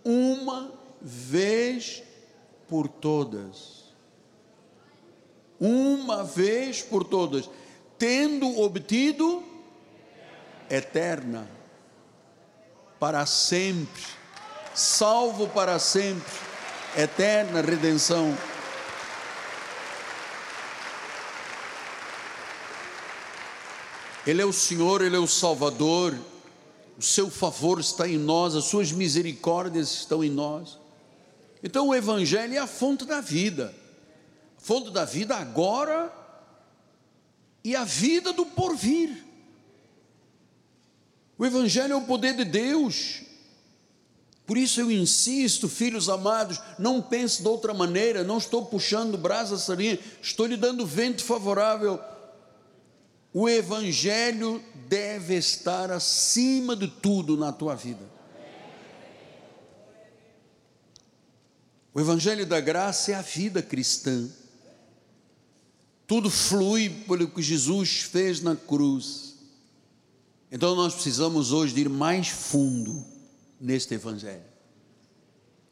[0.03, 2.01] uma vez
[2.67, 3.83] por todas.
[5.59, 7.47] Uma vez por todas,
[7.99, 9.43] tendo obtido
[10.69, 11.47] eterna,
[12.99, 14.03] para sempre,
[14.73, 16.31] salvo para sempre,
[16.97, 18.37] eterna redenção.
[24.25, 26.17] Ele é o Senhor, Ele é o Salvador,
[26.97, 30.77] o seu favor está em nós, as suas misericórdias estão em nós.
[31.61, 33.73] Então o Evangelho é a fonte da vida,
[34.57, 36.13] a fonte da vida agora
[37.63, 39.22] e a vida do porvir.
[41.43, 43.23] O Evangelho é o poder de Deus.
[44.45, 49.57] Por isso eu insisto, filhos amados, não pense de outra maneira, não estou puxando brasa
[49.57, 51.99] sarinha, estou lhe dando vento favorável
[53.33, 58.07] o Evangelho deve estar acima de tudo na tua vida.
[61.91, 64.29] O Evangelho da graça é a vida cristã.
[66.05, 69.32] Tudo flui pelo que Jesus fez na cruz.
[70.53, 73.03] Então nós precisamos hoje de ir mais fundo
[73.59, 74.45] neste Evangelho.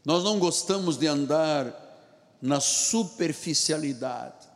[0.04, 1.72] Nós não gostamos de andar
[2.42, 4.50] na superficialidade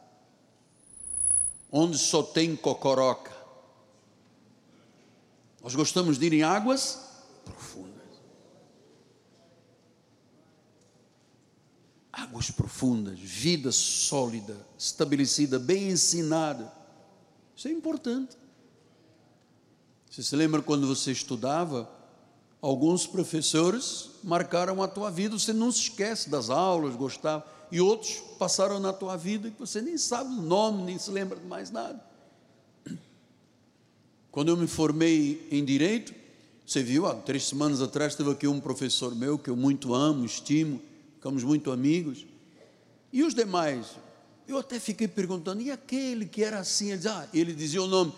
[1.72, 3.32] onde só tem cocoroca.
[5.62, 7.02] Nós gostamos de ir em águas
[7.44, 7.94] profundas.
[12.12, 16.74] Águas profundas, vida sólida, estabelecida, bem ensinada.
[17.56, 18.36] Isso é importante.
[20.16, 21.90] Você se lembra quando você estudava?
[22.62, 28.24] Alguns professores marcaram a tua vida, você não se esquece das aulas, gostava e outros
[28.40, 31.70] passaram na tua vida que você nem sabe o nome, nem se lembra de mais
[31.70, 32.02] nada.
[34.32, 36.13] Quando eu me formei em direito,
[36.66, 40.24] você viu, há três semanas atrás teve aqui um professor meu que eu muito amo,
[40.24, 40.82] estimo,
[41.16, 42.26] ficamos muito amigos.
[43.12, 43.88] E os demais?
[44.48, 46.92] Eu até fiquei perguntando, e aquele que era assim?
[46.92, 48.13] Ele ah, ele dizia o nome.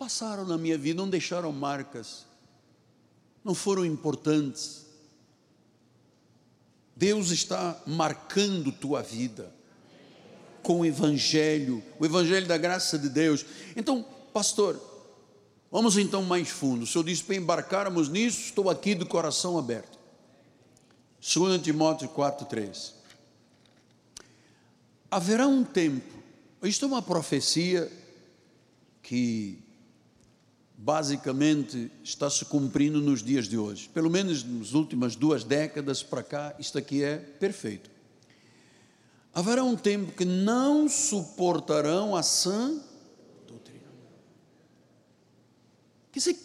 [0.00, 2.24] Passaram na minha vida, não deixaram marcas,
[3.44, 4.86] não foram importantes.
[6.96, 9.52] Deus está marcando tua vida
[10.62, 13.44] com o Evangelho, o Evangelho da graça de Deus.
[13.76, 14.80] Então, pastor,
[15.70, 16.82] Vamos então mais fundo.
[16.82, 19.96] O Senhor disse para embarcarmos nisso, estou aqui de coração aberto.
[21.20, 22.94] 2 Timóteo 4,3.
[25.08, 26.12] Haverá um tempo,
[26.64, 27.88] isto é uma profecia
[29.00, 29.62] que
[30.82, 33.90] basicamente está se cumprindo nos dias de hoje.
[33.92, 37.90] Pelo menos nas últimas duas décadas para cá, isto aqui é perfeito.
[39.34, 42.80] Haverá um tempo que não suportarão a sã
[43.46, 43.88] doutrina.
[46.10, 46.36] Quer dizer,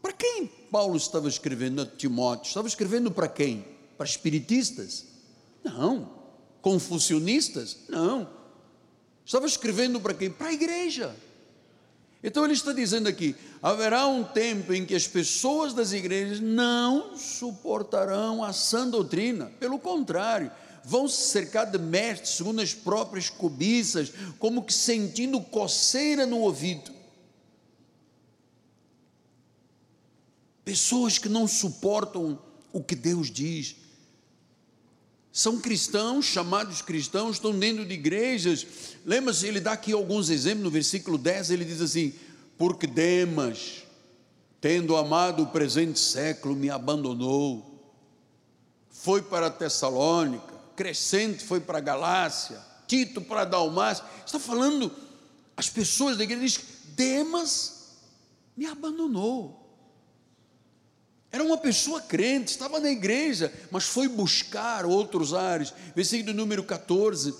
[0.00, 2.48] para quem Paulo estava escrevendo a Timóteo?
[2.48, 3.66] Estava escrevendo para quem?
[3.98, 5.04] Para espiritistas?
[5.62, 6.10] Não.
[6.62, 7.80] Confucionistas?
[7.86, 8.30] Não.
[9.26, 10.30] Estava escrevendo para quem?
[10.30, 11.14] Para a igreja.
[12.26, 17.18] Então ele está dizendo aqui: haverá um tempo em que as pessoas das igrejas não
[17.18, 20.50] suportarão a sã doutrina, pelo contrário,
[20.82, 26.90] vão se cercar de mestres segundo as próprias cobiças, como que sentindo coceira no ouvido.
[30.64, 32.38] Pessoas que não suportam
[32.72, 33.76] o que Deus diz,
[35.36, 38.64] são cristãos, chamados cristãos, estão dentro de igrejas.
[39.04, 42.14] Lembra-se, ele dá aqui alguns exemplos, no versículo 10 ele diz assim:
[42.56, 43.82] Porque Demas,
[44.60, 47.92] tendo amado o presente século, me abandonou,
[48.88, 54.04] foi para Tessalônica, Crescente foi para Galácia, Tito para Dalmácia.
[54.24, 54.92] Está falando,
[55.56, 56.64] as pessoas da igreja dizem:
[56.94, 57.96] Demas
[58.56, 59.63] me abandonou.
[61.34, 65.74] Era uma pessoa crente, estava na igreja, mas foi buscar outros ares.
[65.92, 67.34] Versículo número 14,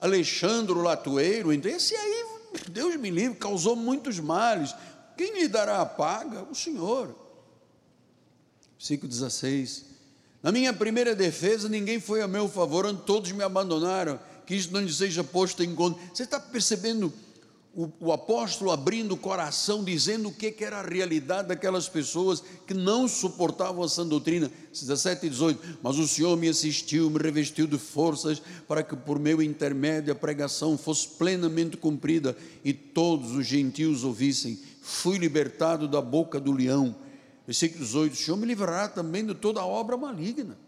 [0.00, 2.26] Alexandre Latoeiro, então esse aí,
[2.70, 4.72] Deus me livre, causou muitos males.
[5.16, 6.44] Quem lhe dará a paga?
[6.44, 7.12] O Senhor.
[8.78, 9.84] Versículo 16.
[10.40, 14.20] Na minha primeira defesa, ninguém foi a meu favor, todos me abandonaram.
[14.46, 15.98] Que isso não lhe seja posto em conta.
[16.14, 17.12] Você está percebendo?
[17.74, 22.42] O, o, apóstolo abrindo o coração, dizendo o que, que, era a realidade daquelas pessoas
[22.66, 24.50] que não suportavam a sã doutrina.
[24.72, 25.78] 17 e 18.
[25.82, 30.16] Mas o Senhor me assistiu, me revestiu de forças para que por meu intermédio a
[30.16, 34.58] pregação fosse plenamente cumprida e todos os gentios ouvissem.
[34.82, 36.96] Fui libertado da boca do leão.
[37.46, 40.58] Versículo 18: O Senhor me livrará também de toda obra maligna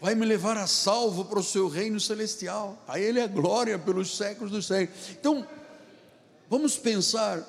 [0.00, 2.80] vai me levar a salvo para o seu reino celestial.
[2.86, 5.10] A Ele é glória pelos séculos dos séculos.
[5.10, 5.44] Então,
[6.48, 7.46] vamos pensar,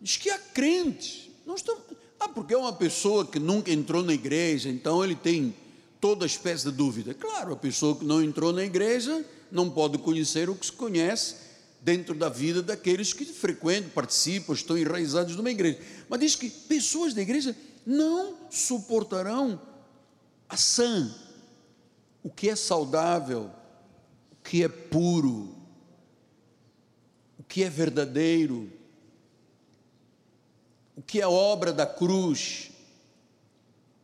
[0.00, 1.82] diz que há crentes, não estamos,
[2.20, 5.54] ah, porque é uma pessoa que nunca entrou na igreja, então ele tem
[6.00, 7.14] toda espécie de dúvida.
[7.14, 11.48] Claro, a pessoa que não entrou na igreja não pode conhecer o que se conhece
[11.80, 15.78] dentro da vida daqueles que frequentam, participam, estão enraizados numa igreja.
[16.08, 19.60] Mas diz que pessoas da igreja não suportarão
[20.48, 21.14] a sã,
[22.22, 23.50] o que é saudável,
[24.32, 25.54] o que é puro,
[27.48, 28.70] que é verdadeiro,
[30.94, 32.70] o que é obra da cruz,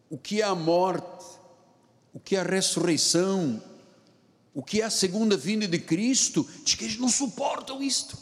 [0.08, 1.24] o que é a morte,
[2.12, 3.62] o que é a ressurreição,
[4.54, 8.16] o que é a segunda vinda de Cristo, diz que eles não suportam isto.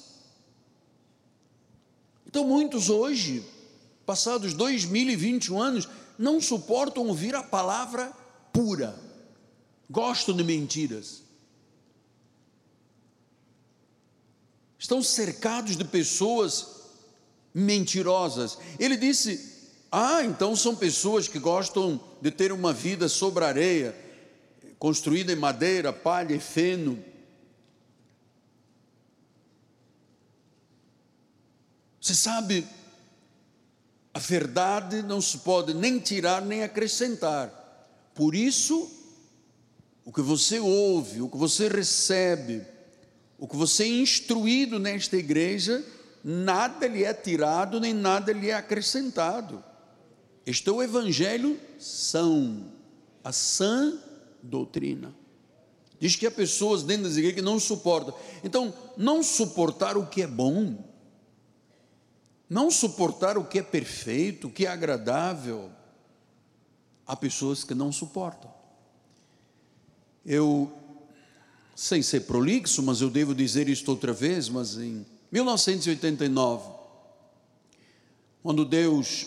[2.27, 3.45] Então, muitos hoje,
[4.07, 8.11] passados 2021 anos, não suportam ouvir a palavra
[8.53, 8.99] pura,
[9.89, 11.22] gostam de mentiras.
[14.83, 16.67] Estão cercados de pessoas
[17.55, 18.59] mentirosas.
[18.81, 23.95] Ele disse: Ah, então são pessoas que gostam de ter uma vida sobre areia,
[24.81, 26.99] construída em madeira, palha e feno.
[32.01, 32.67] Você sabe,
[34.13, 37.61] a verdade não se pode nem tirar nem acrescentar.
[38.17, 38.91] Por isso,
[40.05, 42.72] o que você ouve, o que você recebe,
[43.43, 45.85] o que você é instruído nesta igreja,
[46.23, 49.65] nada lhe é tirado, nem nada lhe é acrescentado.
[50.47, 52.73] Este é o evangelho são,
[53.25, 53.99] a sã
[54.41, 55.13] doutrina.
[55.99, 58.15] Diz que há pessoas dentro das igrejas que não suportam.
[58.45, 60.77] Então, não suportar o que é bom,
[62.49, 65.69] não suportar o que é perfeito, o que é agradável,
[67.05, 68.55] há pessoas que não suportam.
[70.25, 70.73] Eu
[71.75, 76.69] sem ser prolixo, mas eu devo dizer isto outra vez, mas em 1989,
[78.43, 79.27] quando Deus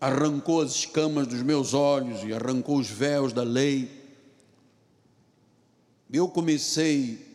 [0.00, 4.02] arrancou as escamas dos meus olhos e arrancou os véus da lei,
[6.12, 7.32] eu comecei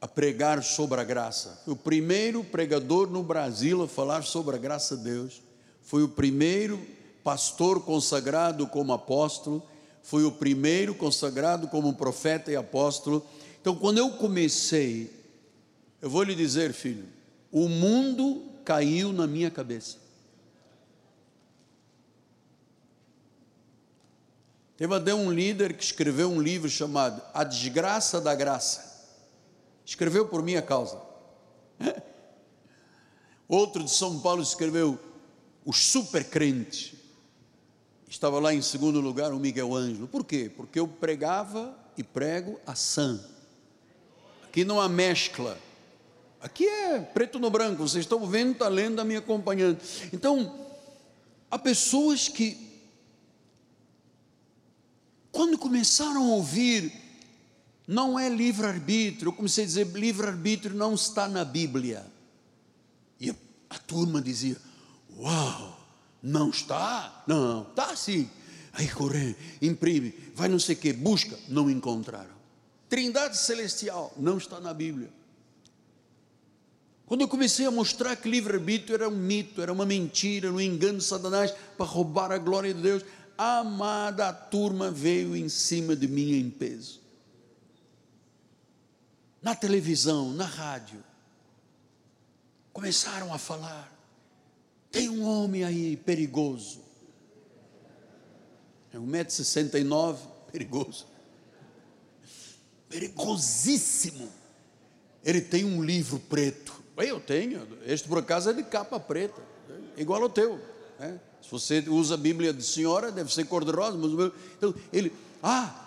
[0.00, 1.62] a pregar sobre a graça.
[1.66, 5.42] O primeiro pregador no Brasil a falar sobre a graça de Deus.
[5.82, 6.80] Fui o primeiro
[7.24, 9.62] pastor consagrado como apóstolo
[10.02, 13.24] foi o primeiro consagrado como profeta e apóstolo.
[13.60, 15.12] Então, quando eu comecei,
[16.00, 17.06] eu vou lhe dizer, filho,
[17.50, 19.96] o mundo caiu na minha cabeça.
[24.76, 29.08] Teve até um líder que escreveu um livro chamado A Desgraça da Graça.
[29.84, 31.02] Escreveu por minha causa.
[33.48, 34.96] Outro de São Paulo escreveu
[35.64, 36.97] Os Super Crentes.
[38.08, 40.08] Estava lá em segundo lugar o Miguel Ângelo.
[40.08, 40.50] Por quê?
[40.56, 43.20] Porque eu pregava e prego a sã.
[44.44, 45.58] Aqui não há mescla.
[46.40, 47.86] Aqui é preto no branco.
[47.86, 50.08] Vocês estão vendo, está lendo a minha acompanhante.
[50.12, 50.66] Então,
[51.50, 52.56] há pessoas que,
[55.30, 56.90] quando começaram a ouvir,
[57.86, 59.28] não é livre-arbítrio.
[59.28, 62.06] Eu comecei a dizer: livre-arbítrio não está na Bíblia.
[63.20, 63.30] E
[63.68, 64.56] a turma dizia:
[65.18, 65.77] Uau!
[66.22, 67.22] Não está?
[67.26, 68.28] Não, está sim.
[68.72, 72.36] Aí corre, imprime, vai não sei o que, busca, não encontraram.
[72.88, 75.10] Trindade celestial não está na Bíblia.
[77.06, 80.98] Quando eu comecei a mostrar que livre-arbítrio era um mito, era uma mentira, um engano
[80.98, 83.02] de Satanás para roubar a glória de Deus,
[83.36, 87.00] a amada turma veio em cima de mim em peso.
[89.40, 91.02] Na televisão, na rádio,
[92.72, 93.97] começaram a falar
[94.90, 96.80] tem um homem aí perigoso.
[98.92, 100.16] É 1,69m,
[100.50, 101.06] perigoso.
[102.88, 104.28] Perigosíssimo.
[105.22, 106.82] Ele tem um livro preto.
[106.96, 107.66] Eu tenho.
[107.84, 109.42] Este por acaso é de capa preta.
[109.96, 110.58] Igual ao teu.
[110.98, 111.20] Né?
[111.42, 113.96] Se você usa a Bíblia de senhora, deve ser cor-de-rosa.
[113.98, 114.32] Mas o meu.
[114.56, 115.12] Então, ele.
[115.42, 115.84] Ah!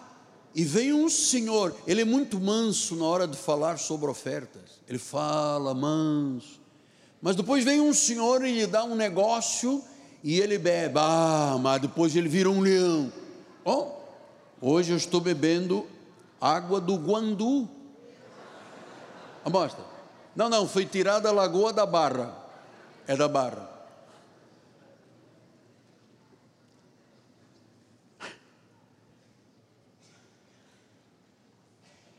[0.54, 4.82] E vem um senhor, ele é muito manso na hora de falar sobre ofertas.
[4.86, 6.61] Ele fala manso
[7.22, 9.84] mas depois vem um senhor e lhe dá um negócio
[10.24, 10.96] e ele bebe.
[10.98, 13.14] Ah, mas depois ele vira um leão.
[13.64, 13.92] Oh,
[14.60, 15.88] hoje eu estou bebendo
[16.40, 17.70] água do Guandu.
[19.46, 19.84] Amostra.
[20.36, 22.36] Não, não, foi tirada da Lagoa da Barra.
[23.08, 23.70] É da Barra.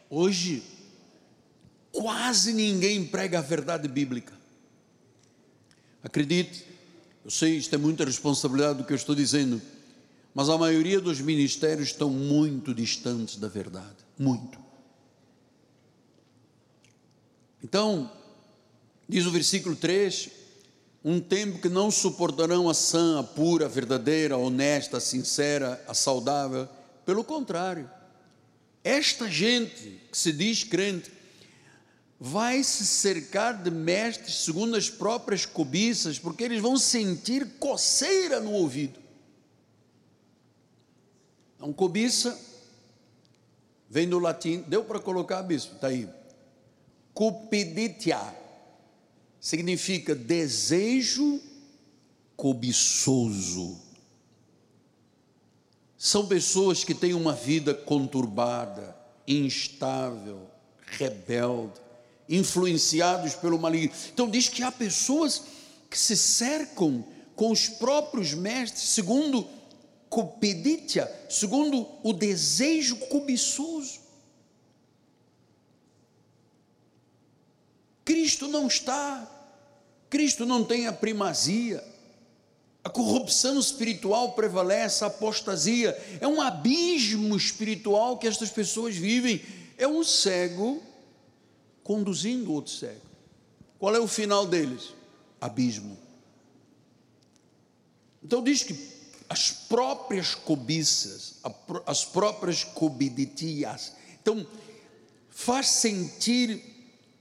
[0.08, 0.62] Hoje,
[1.90, 4.41] quase ninguém prega a verdade bíblica.
[6.02, 6.66] Acredite,
[7.24, 9.62] eu sei isto é muita responsabilidade do que eu estou dizendo,
[10.34, 14.58] mas a maioria dos ministérios estão muito distantes da verdade, muito.
[17.62, 18.10] Então,
[19.08, 20.30] diz o versículo 3:
[21.04, 25.82] um tempo que não suportarão a sã, a pura, a verdadeira, a honesta, a sincera,
[25.86, 26.68] a saudável.
[27.06, 27.88] Pelo contrário,
[28.82, 31.10] esta gente que se diz crente
[32.24, 38.52] vai se cercar de mestres segundo as próprias cobiças, porque eles vão sentir coceira no
[38.52, 39.00] ouvido.
[41.56, 42.38] Então, cobiça
[43.90, 46.08] vem do latim, deu para colocar, bispo, está aí.
[47.12, 48.20] Cupiditia
[49.40, 51.40] significa desejo
[52.36, 53.80] cobiçoso.
[55.98, 58.96] São pessoas que têm uma vida conturbada,
[59.26, 60.48] instável,
[60.86, 61.81] rebelde,
[62.32, 63.94] influenciados pelo maligno.
[64.12, 65.42] Então diz que há pessoas
[65.90, 67.04] que se cercam
[67.36, 69.46] com os próprios mestres, segundo
[70.08, 74.00] cupidítia, segundo o desejo cobiçoso.
[78.04, 79.30] Cristo não está,
[80.10, 81.84] Cristo não tem a primazia,
[82.84, 89.40] a corrupção espiritual prevalece, a apostasia, é um abismo espiritual que estas pessoas vivem,
[89.78, 90.82] é um cego
[91.82, 93.00] conduzindo outro cego.
[93.78, 94.94] Qual é o final deles?
[95.40, 95.98] Abismo.
[98.22, 98.74] Então diz que
[99.28, 101.36] as próprias cobiças,
[101.86, 104.46] as próprias cobiditias, então
[105.30, 106.62] faz sentir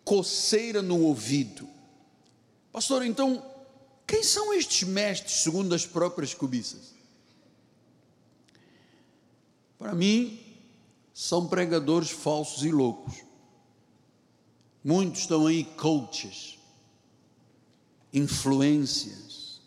[0.04, 1.68] coceira no ouvido.
[2.72, 3.44] Pastor, então,
[4.06, 6.94] quem são estes mestres segundo as próprias cobiças?
[9.80, 10.40] Para mim,
[11.14, 13.31] são pregadores falsos e loucos.
[14.84, 16.58] Muitos estão aí coaches,
[18.12, 19.62] influências,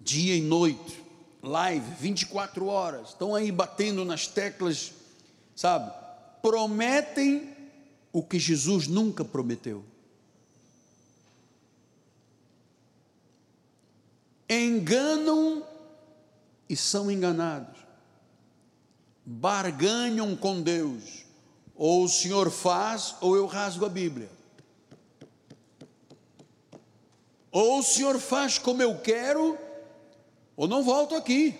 [0.00, 1.02] dia e noite,
[1.42, 4.94] live, 24 horas, estão aí batendo nas teclas,
[5.54, 5.92] sabe?
[6.40, 7.54] Prometem
[8.12, 9.84] o que Jesus nunca prometeu.
[14.48, 15.66] Enganam
[16.68, 17.78] e são enganados.
[19.26, 21.23] Barganham com Deus
[21.74, 24.30] ou o Senhor faz, ou eu rasgo a Bíblia.
[27.50, 29.58] Ou o Senhor faz como eu quero,
[30.56, 31.54] ou não volto aqui.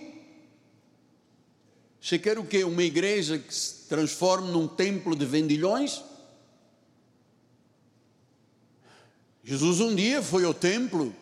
[2.01, 2.65] Você quer o quê?
[2.65, 6.03] Uma igreja que se transforme num templo de vendilhões?
[9.43, 11.15] Jesus um dia foi ao templo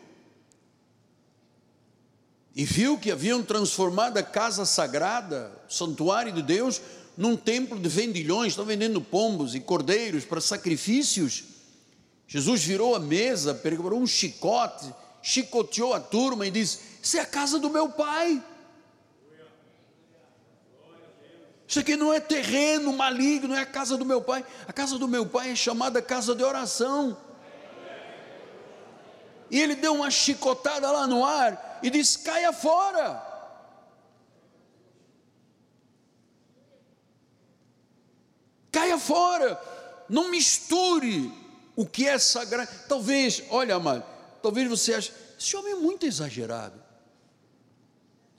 [2.55, 6.81] e viu que haviam transformado a casa sagrada, o santuário de Deus,
[7.17, 11.45] num templo de vendilhões, estão vendendo pombos e cordeiros para sacrifícios.
[12.27, 14.93] Jesus virou a mesa, pegou um chicote,
[15.23, 18.43] chicoteou a turma e disse: Isso é a casa do meu pai.
[21.67, 24.45] Isso aqui não é terreno maligno, é a casa do meu pai.
[24.69, 27.17] A casa do meu pai é chamada casa de oração.
[29.51, 33.32] E ele deu uma chicotada lá no ar e disse: caia fora.
[38.73, 39.61] Caia fora.
[40.09, 41.31] Não misture
[41.77, 42.71] o que é sagrado.
[42.89, 44.03] Talvez, olha, amado,
[44.43, 46.81] talvez você ache, esse homem é muito exagerado.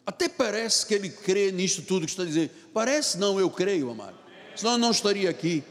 [0.06, 2.52] Até parece que ele crê nisto tudo que está dizendo.
[2.74, 4.18] Parece não, eu creio, amado.
[4.56, 5.64] Senão eu não estaria aqui.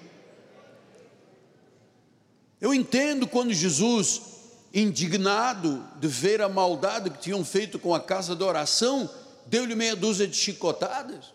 [2.60, 4.22] Eu entendo quando Jesus,
[4.72, 9.10] indignado de ver a maldade que tinham feito com a casa de oração,
[9.46, 11.32] deu-lhe meia dúzia de chicotadas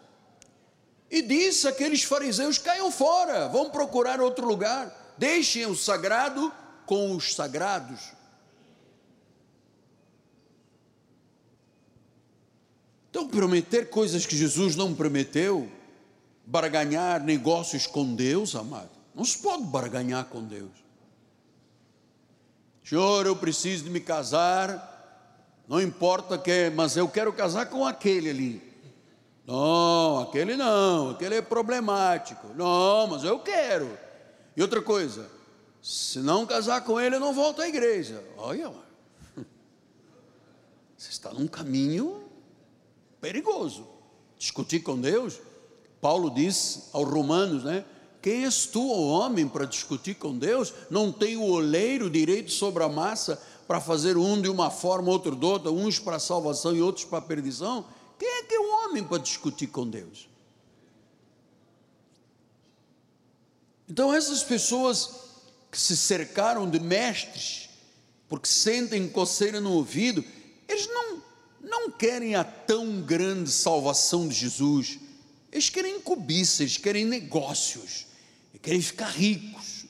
[1.09, 6.51] e disse àqueles fariseus: caiam fora, vão procurar outro lugar, deixem o sagrado
[6.85, 8.17] com os sagrados.
[13.09, 15.69] Então, prometer coisas que Jesus não prometeu,
[16.45, 20.71] barganhar negócios com Deus, amado, não se pode barganhar com Deus.
[22.83, 24.95] Senhor, eu preciso de me casar,
[25.67, 28.66] não importa que, mas eu quero casar com aquele ali.
[29.47, 32.49] Não, aquele não, aquele é problemático.
[32.53, 33.97] Não, mas eu quero.
[34.57, 35.29] E outra coisa,
[35.81, 38.21] se não casar com ele, eu não volto à igreja.
[38.37, 38.69] Olha,
[40.97, 42.23] você está num caminho
[43.21, 43.87] perigoso.
[44.37, 45.39] Discutir com Deus,
[46.01, 47.85] Paulo disse aos Romanos, né?
[48.21, 50.73] Quem és tu, homem, para discutir com Deus?
[50.89, 55.35] Não tem o oleiro direito sobre a massa para fazer um de uma forma, outro
[55.35, 57.85] de outra, uns para salvação e outros para perdição?
[58.17, 60.27] Quem é que é o homem para discutir com Deus?
[63.89, 65.09] Então, essas pessoas
[65.71, 67.69] que se cercaram de mestres,
[68.27, 70.23] porque sentem coceira no ouvido,
[70.67, 71.17] eles não
[71.59, 74.99] não querem a tão grande salvação de Jesus,
[75.51, 78.05] eles querem cobiça, eles querem negócios,
[78.53, 79.85] eles querem ficar ricos.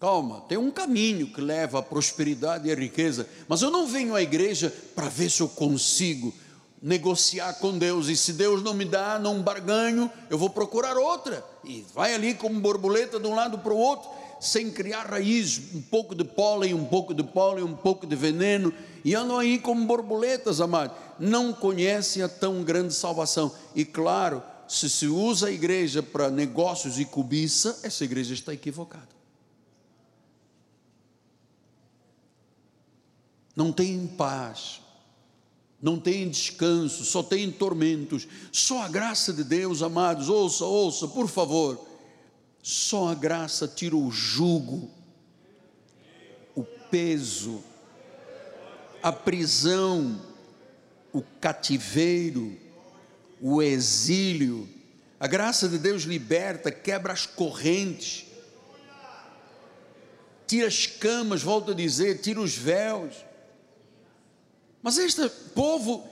[0.00, 4.14] Calma, tem um caminho que leva à prosperidade e à riqueza, mas eu não venho
[4.14, 6.32] à igreja para ver se eu consigo
[6.80, 11.44] negociar com Deus, e se Deus não me dá, não barganho, eu vou procurar outra,
[11.64, 14.08] e vai ali como borboleta de um lado para o outro,
[14.40, 18.72] sem criar raiz, um pouco de pólen, um pouco de pólen, um pouco de veneno,
[19.04, 20.94] e andam aí como borboletas, amado.
[21.18, 23.52] Não conhecem a tão grande salvação.
[23.74, 29.08] E claro, se se usa a igreja para negócios e cobiça, essa igreja está equivocada.
[33.56, 34.80] Não tem paz,
[35.80, 38.26] não tem descanso, só tem tormentos.
[38.50, 41.88] Só a graça de Deus, amados, ouça, ouça, por favor
[42.68, 44.90] só a graça tira o jugo,
[46.54, 47.64] o peso,
[49.02, 50.20] a prisão,
[51.10, 52.58] o cativeiro,
[53.40, 54.68] o exílio.
[55.18, 58.26] A graça de Deus liberta, quebra as correntes,
[60.46, 63.14] tira as camas, volto a dizer, tira os véus.
[64.82, 66.06] Mas este povo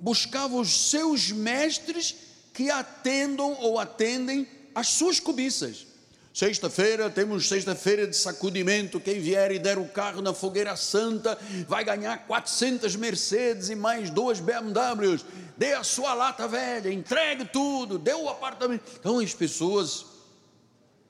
[0.00, 2.14] buscava os seus mestres
[2.52, 5.86] que atendam ou atendem às suas cobiças.
[6.32, 9.00] Sexta-feira, temos sexta-feira de sacudimento.
[9.00, 14.10] Quem vier e der o carro na fogueira santa vai ganhar 400 Mercedes e mais
[14.10, 15.24] duas BMWs.
[15.56, 18.84] Dê a sua lata velha, entregue tudo, dê o apartamento.
[19.00, 20.04] Então as pessoas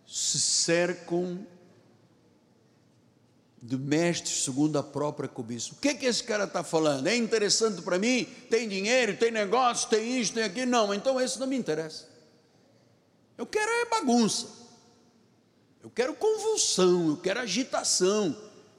[0.06, 1.44] se cercam
[3.62, 5.72] de mestres segundo a própria cobiça.
[5.72, 7.06] O que, que esse cara está falando?
[7.06, 8.24] É interessante para mim?
[8.50, 10.70] Tem dinheiro, tem negócio, tem isso, tem aquilo?
[10.70, 12.08] Não, então esse não me interessa.
[13.36, 14.46] Eu quero é bagunça.
[15.82, 18.36] Eu quero convulsão, eu quero agitação,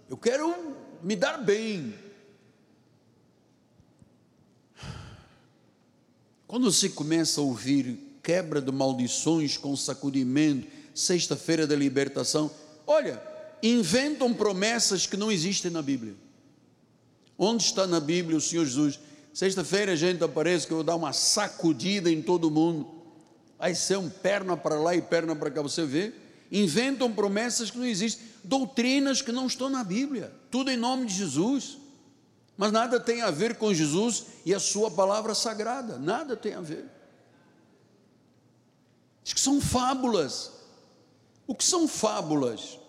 [0.09, 1.93] eu quero me dar bem.
[6.45, 12.51] Quando você começa a ouvir quebra de maldições com sacudimento, sexta-feira da libertação,
[12.85, 13.21] olha,
[13.61, 16.15] inventam promessas que não existem na Bíblia.
[17.37, 18.99] Onde está na Bíblia o Senhor Jesus?
[19.33, 22.87] Sexta-feira a gente aparece que eu vou dar uma sacudida em todo mundo.
[23.57, 26.13] Vai ser um perna para lá e perna para cá, você vê?
[26.51, 31.13] inventam promessas que não existem, doutrinas que não estão na Bíblia, tudo em nome de
[31.13, 31.77] Jesus,
[32.55, 36.61] mas nada tem a ver com Jesus e a Sua palavra sagrada, nada tem a
[36.61, 36.85] ver.
[39.23, 40.51] Diz que são fábulas.
[41.45, 42.79] O que são fábulas?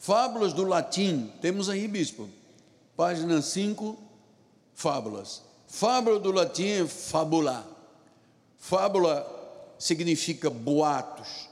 [0.00, 2.26] Fábulas do latim, temos aí, bispo,
[2.96, 3.98] página 5,
[4.74, 5.42] fábulas.
[5.68, 7.68] Fábula do latim é fabula.
[8.56, 11.50] Fábula significa boatos,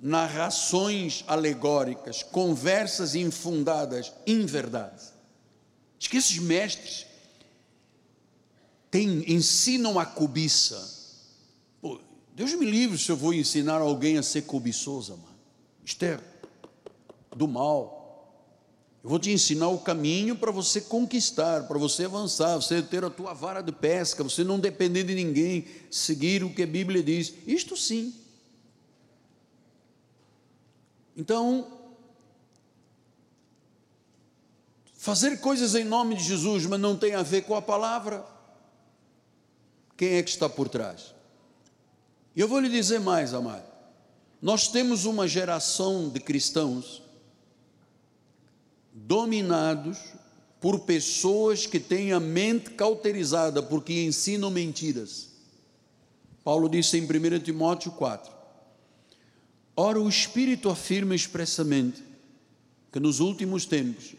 [0.00, 5.12] narrações alegóricas, conversas infundadas em verdades.
[5.98, 7.04] Diz que esses mestres
[8.90, 11.20] têm, ensinam a cobiça.
[11.82, 12.00] Pô,
[12.34, 15.34] Deus me livre se eu vou ensinar alguém a ser cobiçosa, mano.
[16.00, 16.33] É
[17.34, 18.04] do mal.
[19.04, 23.10] Eu vou te ensinar o caminho para você conquistar, para você avançar, você ter a
[23.10, 27.34] tua vara de pesca, você não depender de ninguém, seguir o que a Bíblia diz.
[27.46, 28.14] Isto sim.
[31.14, 31.70] Então,
[34.94, 38.24] fazer coisas em nome de Jesus, mas não tem a ver com a palavra.
[39.98, 41.14] Quem é que está por trás?
[42.34, 43.70] E eu vou lhe dizer mais, amado.
[44.40, 47.03] Nós temos uma geração de cristãos
[48.94, 49.98] dominados
[50.60, 55.28] por pessoas que têm a mente cauterizada, porque ensinam mentiras.
[56.44, 58.32] Paulo disse em 1 Timóteo 4:
[59.76, 62.02] Ora, o Espírito afirma expressamente
[62.92, 64.14] que nos últimos tempos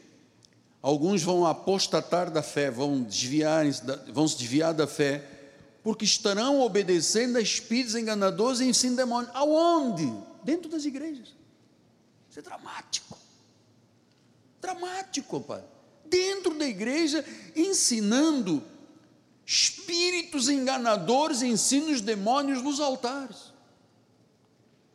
[0.82, 3.66] alguns vão apostatar da fé, vão, desviar,
[4.12, 5.24] vão se desviar da fé,
[5.82, 9.32] porque estarão obedecendo a espíritos enganadores e ensino demônio.
[9.34, 10.14] Aonde?
[10.44, 11.34] Dentro das igrejas.
[12.30, 13.25] Isso é dramático
[14.66, 15.64] dramático, pai.
[16.06, 17.24] Dentro da igreja,
[17.56, 18.64] ensinando
[19.46, 23.54] espíritos enganadores, ensinos demônios nos altares.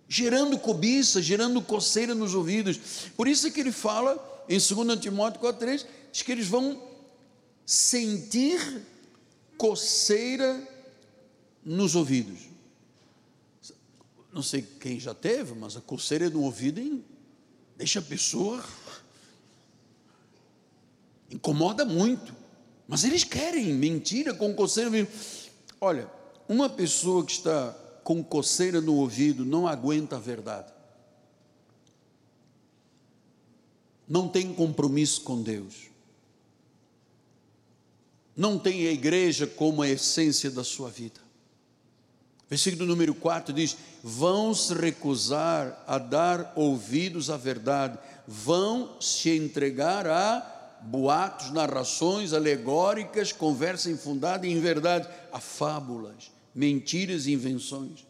[0.09, 3.11] Gerando cobiça, gerando coceira nos ouvidos.
[3.16, 4.18] Por isso é que ele fala
[4.49, 6.83] em 2 Timóteo 4,3, diz que eles vão
[7.64, 8.85] sentir
[9.57, 10.61] coceira
[11.64, 12.41] nos ouvidos.
[14.33, 17.05] Não sei quem já teve, mas a coceira no ouvido hein,
[17.77, 18.64] deixa a pessoa
[21.31, 22.35] Incomoda muito.
[22.89, 24.91] Mas eles querem mentira com coceira.
[25.81, 26.11] Olha,
[26.49, 27.72] uma pessoa que está
[28.03, 30.72] com coceira no ouvido não aguenta a verdade.
[34.09, 35.89] Não tem compromisso com Deus.
[38.37, 41.20] Não tem a igreja como a essência da sua vida.
[42.49, 50.09] Versículo número 4 diz: Vão se recusar a dar ouvidos à verdade, vão se entregar
[50.09, 58.07] a boatos, narrações alegóricas, conversa infundada em verdade, a fábulas, mentiras e invenções.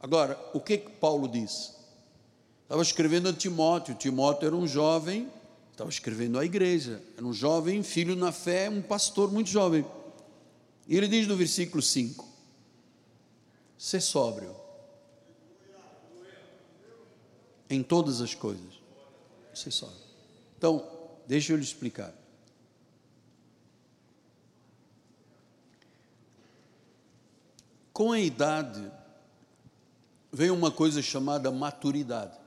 [0.00, 1.72] Agora, o que que Paulo disse?
[2.62, 5.28] Estava escrevendo a Timóteo, Timóteo era um jovem,
[5.70, 9.84] estava escrevendo à igreja, era um jovem, filho na fé, um pastor muito jovem.
[10.88, 12.26] E ele diz no versículo 5:
[13.78, 14.54] ser sóbrio
[17.68, 18.80] em todas as coisas.
[19.54, 19.98] Ser sóbrio.
[20.56, 20.95] Então,
[21.26, 22.14] Deixa eu lhe explicar.
[27.92, 28.92] Com a idade,
[30.30, 32.38] vem uma coisa chamada maturidade.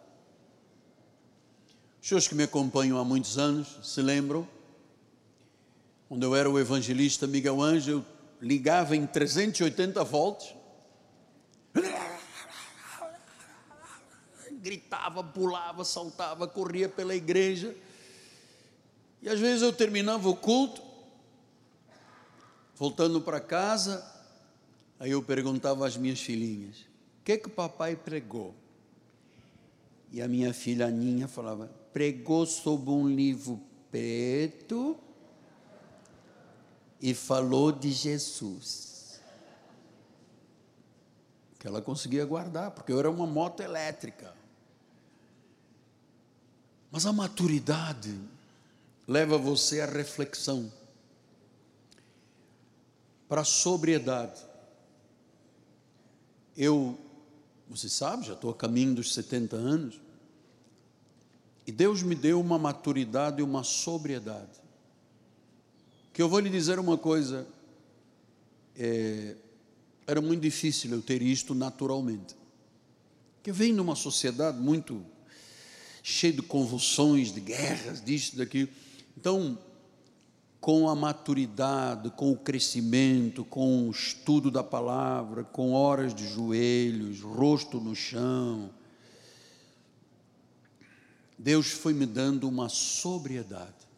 [2.02, 4.48] Os senhores que me acompanham há muitos anos se lembram,
[6.08, 8.06] quando eu era o evangelista Miguel Ângelo,
[8.42, 10.56] ligava em 380 volts,
[14.62, 17.76] gritava, pulava, saltava, corria pela igreja
[19.22, 20.82] e às vezes eu terminava o culto,
[22.76, 24.06] voltando para casa,
[25.00, 28.56] aí eu perguntava às minhas filhinhas: o que é que o papai pregou?
[30.12, 33.62] E a minha filha Aninha falava: pregou sobre um livro
[33.92, 34.98] preto
[37.02, 39.20] e falou de Jesus.
[41.60, 44.34] Que ela conseguia guardar, porque eu era uma moto elétrica.
[46.90, 48.18] Mas a maturidade
[49.10, 50.72] leva você à reflexão,
[53.28, 54.40] para a sobriedade.
[56.56, 56.96] Eu,
[57.68, 60.00] você sabe, já estou a caminho dos 70 anos,
[61.66, 64.62] e Deus me deu uma maturidade e uma sobriedade.
[66.14, 67.48] Que eu vou lhe dizer uma coisa,
[68.78, 69.36] é,
[70.06, 72.36] era muito difícil eu ter isto naturalmente.
[73.42, 75.04] Que vem numa sociedade muito
[76.04, 78.70] cheia de convulsões, de guerras, disso, daquilo.
[79.20, 79.60] Então,
[80.62, 87.20] com a maturidade, com o crescimento, com o estudo da palavra, com horas de joelhos,
[87.20, 88.70] rosto no chão,
[91.38, 93.90] Deus foi me dando uma sobriedade.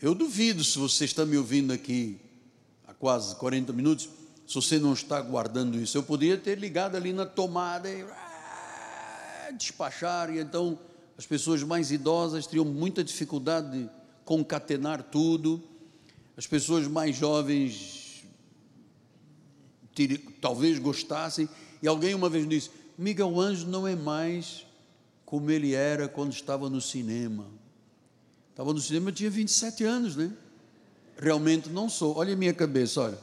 [0.00, 2.20] Eu duvido se você está me ouvindo aqui
[2.86, 4.08] há quase 40 minutos,
[4.46, 5.98] se você não está guardando isso.
[5.98, 8.04] Eu poderia ter ligado ali na tomada e
[9.56, 10.78] despachar, e então
[11.16, 13.90] as pessoas mais idosas teriam muita dificuldade de
[14.24, 15.62] concatenar tudo,
[16.36, 18.24] as pessoas mais jovens
[20.40, 21.48] talvez gostassem,
[21.80, 24.66] e alguém uma vez disse: Miguel Anjo não é mais
[25.24, 27.46] como ele era quando estava no cinema.
[28.50, 30.32] Estava no cinema, tinha 27 anos, né?
[31.16, 32.16] Realmente não sou.
[32.16, 33.18] Olha a minha cabeça, olha.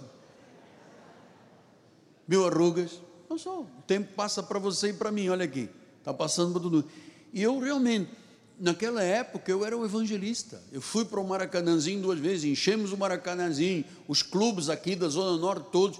[2.27, 3.63] Mil arrugas, não sou.
[3.63, 5.69] O tempo passa para você e para mim, olha aqui.
[6.01, 6.89] Está passando todo mundo.
[7.31, 8.09] E eu realmente,
[8.59, 10.61] naquela época, eu era um evangelista.
[10.71, 15.37] Eu fui para o Maracanãzinho duas vezes, enchemos o Maracanãzinho, os clubes aqui da Zona
[15.37, 15.99] Norte, todos.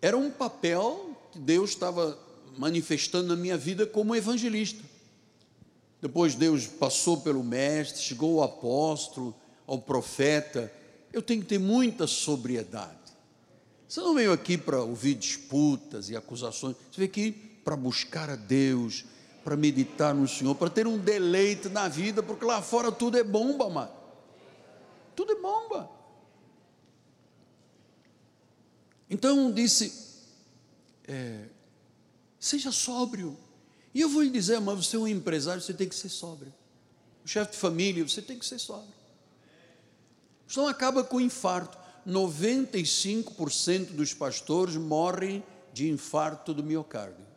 [0.00, 2.16] Era um papel que Deus estava
[2.56, 4.82] manifestando na minha vida como evangelista.
[6.00, 9.34] Depois Deus passou pelo mestre, chegou ao apóstolo,
[9.66, 10.72] ao profeta.
[11.12, 13.02] Eu tenho que ter muita sobriedade.
[13.88, 18.36] Você não veio aqui para ouvir disputas e acusações, você veio aqui para buscar a
[18.36, 19.04] Deus,
[19.44, 23.24] para meditar no Senhor, para ter um deleite na vida, porque lá fora tudo é
[23.24, 23.92] bomba, amado.
[25.14, 25.90] Tudo é bomba.
[29.10, 29.92] Então disse,
[31.06, 31.46] é,
[32.38, 33.36] seja sóbrio.
[33.94, 36.52] E eu vou lhe dizer, mas você é um empresário, você tem que ser sóbrio.
[37.24, 38.94] O chefe de família, você tem que ser sóbrio.
[40.48, 41.78] Senão acaba com infarto.
[42.06, 47.31] 95% dos pastores morrem de infarto do miocárdio.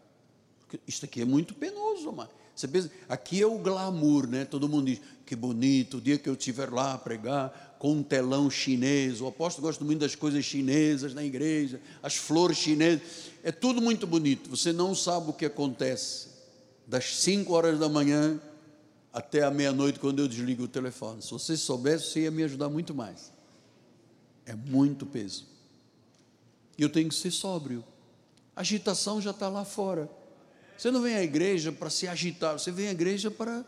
[0.88, 2.30] Isso aqui é muito penoso, mano.
[2.56, 4.46] Você pensa, aqui é o glamour, né?
[4.46, 8.50] Todo mundo diz, que bonito, o dia que eu estiver lá pregar com um telão
[8.50, 9.20] chinês.
[9.20, 13.02] O apóstolo gosta muito das coisas chinesas na igreja, as flores chinesas.
[13.44, 14.50] É tudo muito bonito.
[14.50, 16.30] Você não sabe o que acontece
[16.88, 18.40] das 5 horas da manhã
[19.12, 21.22] até a meia-noite, quando eu desligo o telefone.
[21.22, 23.34] Se você soubesse, você ia me ajudar muito mais.
[24.46, 25.46] É muito peso.
[26.78, 27.84] E eu tenho que ser sóbrio.
[28.56, 30.10] A agitação já está lá fora.
[30.78, 33.64] Você não vem à igreja para se agitar, você vem à igreja para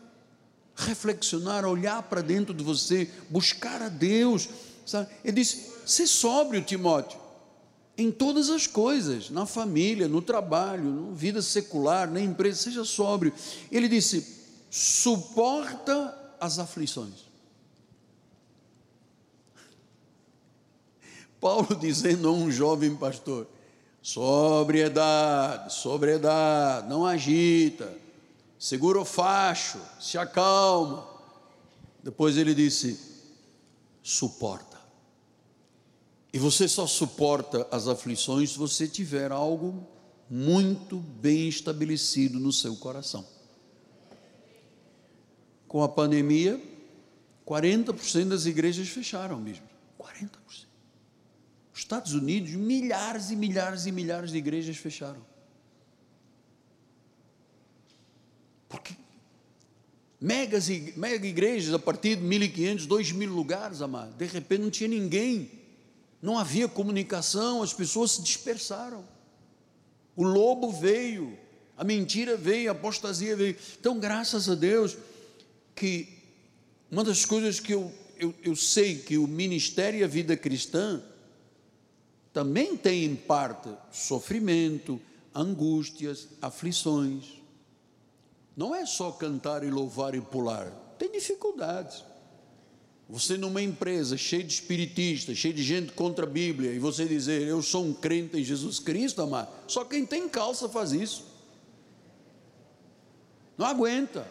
[0.76, 4.48] reflexionar, olhar para dentro de você, buscar a Deus.
[4.86, 5.08] Sabe?
[5.24, 7.18] Ele disse: ser sóbrio, Timóteo,
[7.96, 13.32] em todas as coisas, na família, no trabalho, na vida secular, na empresa, seja sóbrio.
[13.72, 14.36] Ele disse:
[14.70, 17.26] suporta as aflições.
[21.40, 23.48] Paulo dizendo a um jovem pastor:
[24.08, 27.94] sobriedade, sobriedade, não agita,
[28.58, 31.06] segura o facho, se acalma.
[32.02, 32.98] Depois ele disse:
[34.02, 34.78] suporta.
[36.32, 39.86] E você só suporta as aflições se você tiver algo
[40.30, 43.26] muito bem estabelecido no seu coração.
[45.66, 46.58] Com a pandemia,
[47.46, 49.67] 40% das igrejas fecharam mesmo.
[51.78, 51.88] 40%.
[51.88, 55.24] Estados Unidos, milhares e milhares e milhares de igrejas fecharam.
[58.68, 58.94] Porque
[60.20, 65.50] megas, mega igrejas a partir de 1.500, 2.000 lugares, amado, de repente não tinha ninguém,
[66.20, 69.06] não havia comunicação, as pessoas se dispersaram.
[70.16, 71.38] O lobo veio,
[71.76, 73.56] a mentira veio, a apostasia veio.
[73.78, 74.98] Então, graças a Deus,
[75.76, 76.08] que
[76.90, 81.00] uma das coisas que eu, eu, eu sei que o ministério e a vida cristã
[82.38, 85.00] também tem em parte sofrimento,
[85.34, 87.24] angústias, aflições.
[88.56, 92.04] Não é só cantar e louvar e pular, tem dificuldades.
[93.08, 97.42] Você numa empresa cheia de espiritistas, cheia de gente contra a Bíblia, e você dizer,
[97.42, 101.26] eu sou um crente em Jesus Cristo, amado, só quem tem calça faz isso.
[103.56, 104.28] Não aguenta.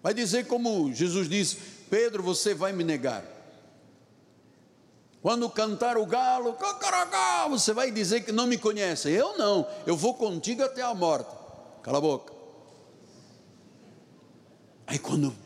[0.00, 1.56] Vai dizer como Jesus disse:
[1.90, 3.37] Pedro, você vai me negar.
[5.28, 6.56] Quando cantar o galo,
[7.50, 9.10] você vai dizer que não me conhece.
[9.10, 11.28] Eu não, eu vou contigo até a morte.
[11.82, 12.32] Cala a boca.
[14.86, 15.36] Aí quando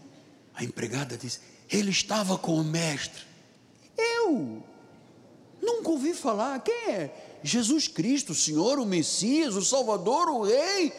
[0.55, 3.25] a empregada disse, ele estava com o mestre.
[3.99, 4.63] Eu
[5.61, 6.61] nunca ouvi falar.
[6.61, 7.41] Quem é?
[7.43, 10.93] Jesus Cristo, o Senhor, o Messias, o Salvador, o Rei.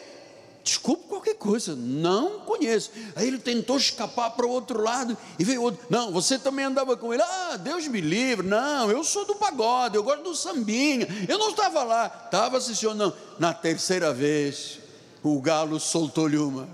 [0.64, 2.90] Desculpe qualquer coisa, não conheço.
[3.14, 5.86] Aí ele tentou escapar para o outro lado e veio outro.
[5.90, 7.22] Não, você também andava com ele.
[7.22, 8.46] Ah, Deus me livre.
[8.46, 11.06] Não, eu sou do pagode, eu gosto do sambinha.
[11.28, 12.94] Eu não estava lá, estava assistindo.
[12.94, 13.12] Não.
[13.38, 14.80] Na terceira vez,
[15.22, 16.66] o galo soltou-lhe uma.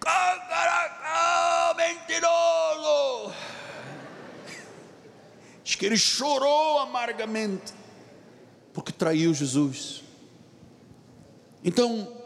[0.00, 3.32] Cacaracá, mentiroso!
[5.62, 7.72] Diz que ele chorou amargamente,
[8.74, 10.02] porque traiu Jesus.
[11.62, 12.19] Então,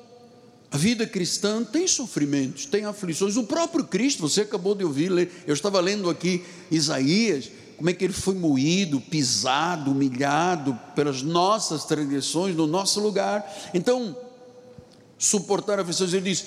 [0.75, 3.37] a vida cristã tem sofrimentos, tem aflições.
[3.37, 5.09] O próprio Cristo, você acabou de ouvir,
[5.47, 11.85] eu estava lendo aqui Isaías, como é que ele foi moído, pisado, humilhado pelas nossas
[11.85, 13.49] transgressões no nosso lugar.
[13.72, 14.18] Então,
[15.16, 16.12] suportar aflições.
[16.12, 16.45] Ele diz: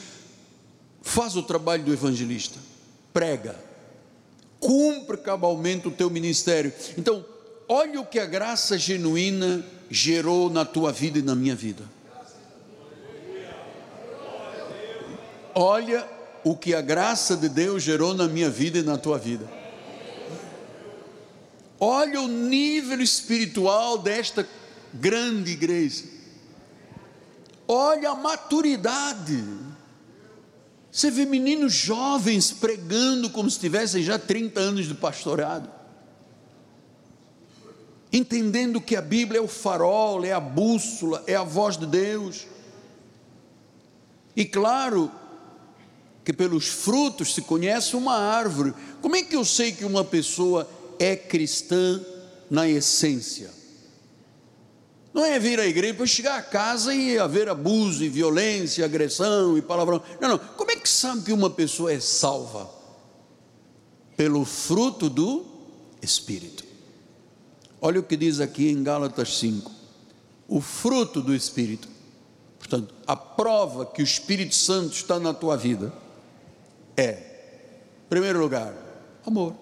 [1.02, 2.60] faz o trabalho do evangelista,
[3.14, 3.56] prega,
[4.60, 6.74] cumpre cabalmente o teu ministério.
[6.98, 7.26] Então,
[7.66, 11.96] olha o que a graça genuína gerou na tua vida e na minha vida.
[15.60, 16.08] Olha
[16.44, 19.50] o que a graça de Deus gerou na minha vida e na tua vida.
[21.80, 24.48] Olha o nível espiritual desta
[24.94, 26.04] grande igreja.
[27.68, 29.44] Olha a maturidade.
[30.92, 35.68] Você vê meninos jovens pregando como se tivessem já 30 anos de pastorado.
[38.14, 42.46] Entendendo que a Bíblia é o farol, é a bússola, é a voz de Deus.
[44.36, 45.12] E claro,
[46.28, 48.74] que pelos frutos se conhece uma árvore.
[49.02, 50.70] Como é que eu sei que uma pessoa
[51.00, 52.06] é cristã
[52.50, 53.50] na essência?
[55.14, 59.58] Não é vir à igreja para chegar a casa e haver abuso e violência, agressão
[59.58, 60.04] e palavrão.
[60.20, 60.38] Não, não.
[60.38, 62.70] Como é que sabe que uma pessoa é salva?
[64.18, 65.46] Pelo fruto do
[66.02, 66.66] Espírito.
[67.80, 69.72] Olha o que diz aqui em Gálatas 5.
[70.46, 71.88] O fruto do Espírito.
[72.60, 76.06] Portanto, a prova que o Espírito Santo está na tua vida
[76.98, 78.74] é, em primeiro lugar,
[79.24, 79.56] amor.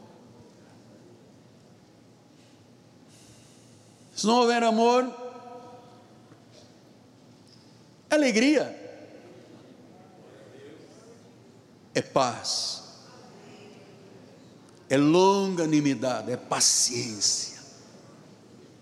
[4.15, 5.13] Se não houver amor,
[8.09, 8.73] alegria,
[11.93, 12.83] é paz,
[14.89, 17.61] é longanimidade, é paciência,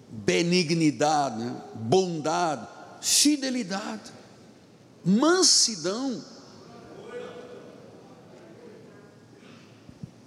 [0.08, 1.60] benignidade, né?
[1.74, 2.68] bondade,
[3.02, 4.14] fidelidade,
[5.04, 6.24] mansidão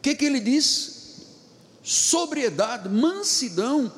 [0.07, 1.27] que, que ele diz?
[1.83, 3.91] Sobriedade, mansidão,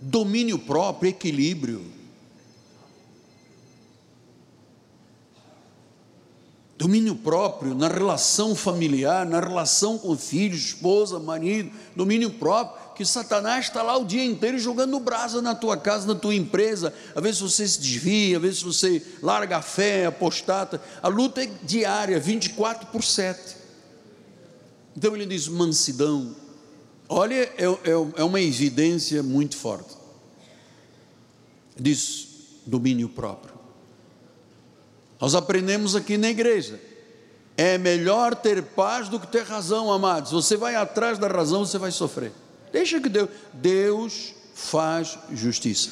[0.00, 1.84] domínio próprio, equilíbrio.
[6.78, 13.66] Domínio próprio na relação familiar, na relação com filhos, esposa, marido, domínio próprio que Satanás
[13.66, 17.40] está lá o dia inteiro jogando brasa na tua casa, na tua empresa, às vezes
[17.40, 22.86] você se desvia, às vezes você larga a fé, apostata, a luta é diária, 24
[22.88, 23.59] por 7.
[24.96, 26.34] Então ele diz mansidão.
[27.08, 29.96] Olha, é, é, é uma evidência muito forte.
[31.76, 32.28] Diz
[32.66, 33.54] domínio próprio.
[35.20, 36.80] Nós aprendemos aqui na igreja.
[37.56, 40.32] É melhor ter paz do que ter razão, amados.
[40.32, 42.32] Você vai atrás da razão, você vai sofrer.
[42.72, 45.90] Deixa que Deus, Deus faz justiça.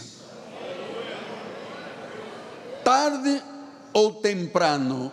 [2.84, 3.42] Tarde
[3.92, 5.12] ou temprano,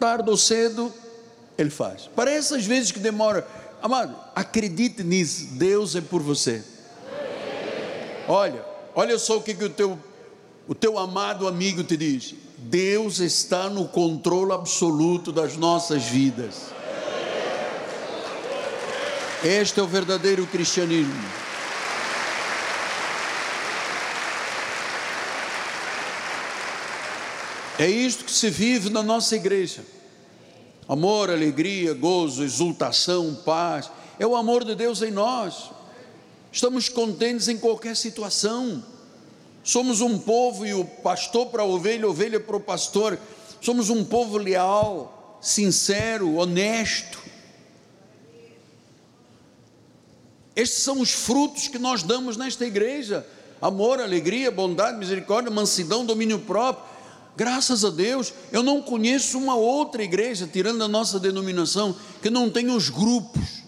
[0.00, 0.92] tarde ou cedo,
[1.56, 2.08] ele faz.
[2.14, 3.46] Parece às vezes que demora.
[3.82, 6.62] Amado, acredite nisso, Deus é por você.
[8.26, 9.98] Olha, olha só o que, que o, teu,
[10.66, 12.34] o teu amado amigo te diz.
[12.56, 16.72] Deus está no controle absoluto das nossas vidas.
[19.44, 21.12] Este é o verdadeiro cristianismo.
[27.78, 29.82] É isto que se vive na nossa igreja.
[30.88, 33.90] Amor, alegria, gozo, exultação, paz.
[34.18, 35.70] É o amor de Deus em nós.
[36.52, 38.84] Estamos contentes em qualquer situação.
[39.62, 43.18] Somos um povo e o pastor para a ovelha, ovelha para o pastor.
[43.62, 47.18] Somos um povo leal, sincero, honesto.
[50.54, 53.26] Estes são os frutos que nós damos nesta igreja:
[53.60, 56.93] amor, alegria, bondade, misericórdia, mansidão, domínio próprio.
[57.36, 62.48] Graças a Deus, eu não conheço uma outra igreja, tirando a nossa denominação, que não
[62.48, 63.64] tenha os grupos.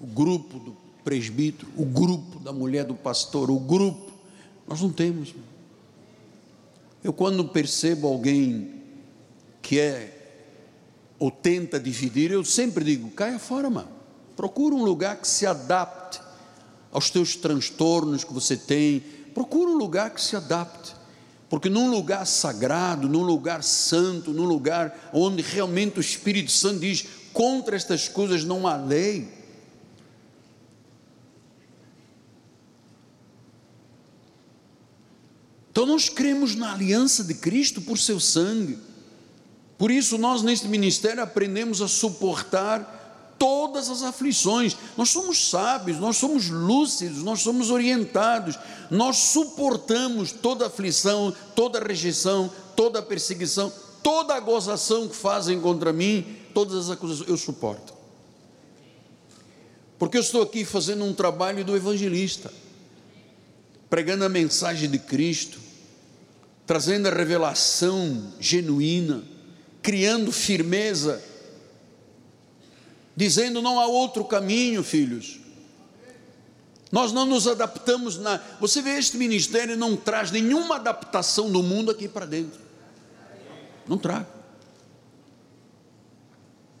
[0.00, 4.12] O grupo do presbítero, o grupo da mulher do pastor, o grupo.
[4.66, 5.34] Nós não temos.
[7.02, 8.82] Eu, quando percebo alguém
[9.62, 10.10] que é
[11.18, 13.88] ou tenta dividir, eu sempre digo: caia fora, mano.
[14.34, 16.20] Procura um lugar que se adapte
[16.90, 19.00] aos teus transtornos que você tem.
[19.32, 20.93] Procura um lugar que se adapte.
[21.54, 27.06] Porque num lugar sagrado, num lugar santo, num lugar onde realmente o Espírito Santo diz:
[27.32, 29.28] contra estas coisas não há lei.
[35.70, 38.76] Então nós cremos na aliança de Cristo por seu sangue.
[39.78, 43.03] Por isso nós neste ministério aprendemos a suportar
[43.38, 44.76] todas as aflições.
[44.96, 48.58] Nós somos sábios, nós somos lúcidos, nós somos orientados,
[48.90, 53.72] nós suportamos toda aflição, toda rejeição, toda perseguição,
[54.02, 57.94] toda gozação que fazem contra mim, todas as acusações, eu suporto.
[59.98, 62.52] Porque eu estou aqui fazendo um trabalho do evangelista,
[63.88, 65.58] pregando a mensagem de Cristo,
[66.66, 69.22] trazendo a revelação genuína,
[69.82, 71.22] criando firmeza,
[73.16, 75.40] dizendo não há outro caminho, filhos.
[76.90, 78.40] Nós não nos adaptamos na.
[78.60, 82.60] Você vê, este ministério não traz nenhuma adaptação do mundo aqui para dentro.
[83.86, 84.24] Não traz.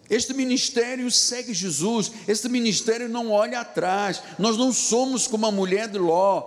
[0.08, 4.22] Este ministério segue Jesus, este ministério não olha atrás.
[4.38, 6.42] Nós não somos como a mulher de Ló,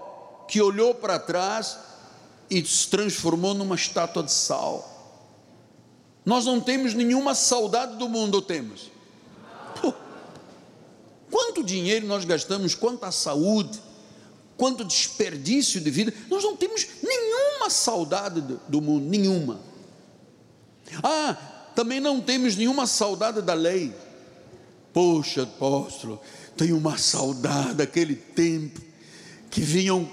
[0.48, 1.78] que olhou para trás
[2.50, 4.94] e se transformou numa estátua de sal.
[6.26, 8.92] Nós não temos nenhuma saudade do mundo, temos?
[11.30, 13.80] Quanto dinheiro nós gastamos, quanta saúde,
[14.56, 19.60] quanto desperdício de vida, nós não temos nenhuma saudade do, do mundo, nenhuma.
[21.04, 21.38] Ah,
[21.76, 23.94] também não temos nenhuma saudade da lei.
[24.94, 26.20] Poxa, apóstolo,
[26.56, 28.82] tenho uma saudade daquele tempo
[29.52, 30.10] que vinham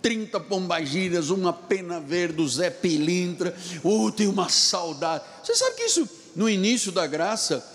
[0.00, 3.56] 30 pombagiras, uma pena verde do Zé Pilintra.
[3.82, 5.24] Oh, tenho uma saudade.
[5.42, 7.66] Você sabe que isso, no início da graça,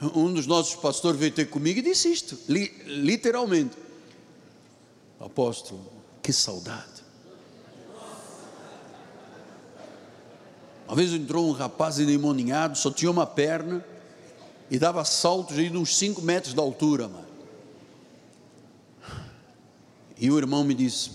[0.00, 3.76] um dos nossos pastores veio ter comigo e disse isto, li, literalmente.
[5.18, 5.84] Apóstolo,
[6.22, 6.98] que saudade.
[10.86, 13.84] Uma vez entrou um rapaz endemoniado, só tinha uma perna
[14.70, 17.28] e dava saltos de uns 5 metros de altura, mano.
[20.16, 21.10] E o irmão me disse: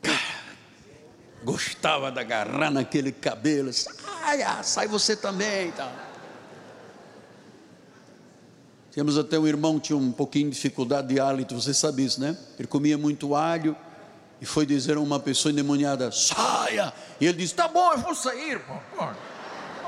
[0.00, 0.18] Cara,
[1.44, 6.09] gostava de agarrar naquele cabelo, sai, sai você também e tal.
[8.92, 12.20] Tínhamos até um irmão que tinha um pouquinho de dificuldade de hálito, você sabe isso,
[12.20, 12.36] né?
[12.58, 13.76] Ele comia muito alho
[14.40, 16.92] e foi dizer a uma pessoa endemoniada: saia!
[17.20, 18.74] E ele disse: tá bom, eu vou sair, pô.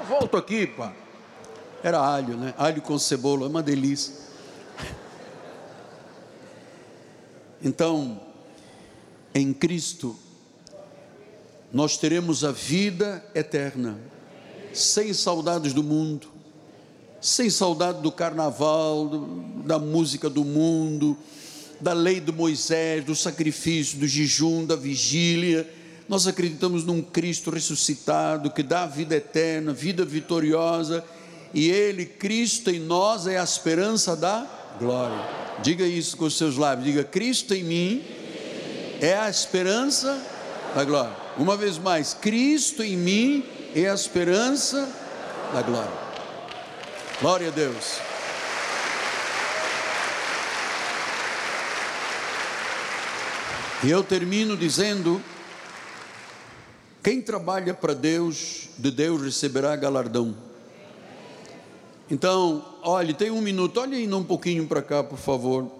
[0.00, 0.92] Eu volto aqui, pá.
[1.82, 2.54] Era alho, né?
[2.56, 4.14] Alho com cebola, é uma delícia.
[7.60, 8.20] Então,
[9.34, 10.16] em Cristo,
[11.72, 13.98] nós teremos a vida eterna,
[14.72, 16.31] sem saudades do mundo,
[17.22, 19.26] sem saudade do carnaval, do,
[19.64, 21.16] da música do mundo,
[21.80, 25.68] da lei de Moisés, do sacrifício, do jejum, da vigília.
[26.08, 31.04] Nós acreditamos num Cristo ressuscitado que dá vida eterna, vida vitoriosa,
[31.54, 34.44] e Ele, Cristo em nós, é a esperança da
[34.80, 35.42] glória.
[35.62, 38.02] Diga isso com os seus lábios, diga: Cristo em mim
[39.00, 40.20] é a esperança
[40.74, 41.16] da glória.
[41.38, 43.44] Uma vez mais, Cristo em mim
[43.74, 44.88] é a esperança
[45.52, 46.01] da glória.
[47.22, 48.00] Glória a Deus.
[53.84, 55.22] E eu termino dizendo:
[57.00, 60.36] quem trabalha para Deus, de Deus receberá galardão.
[62.10, 65.70] Então, olhe, tem um minuto, olhe ainda um pouquinho para cá, por favor.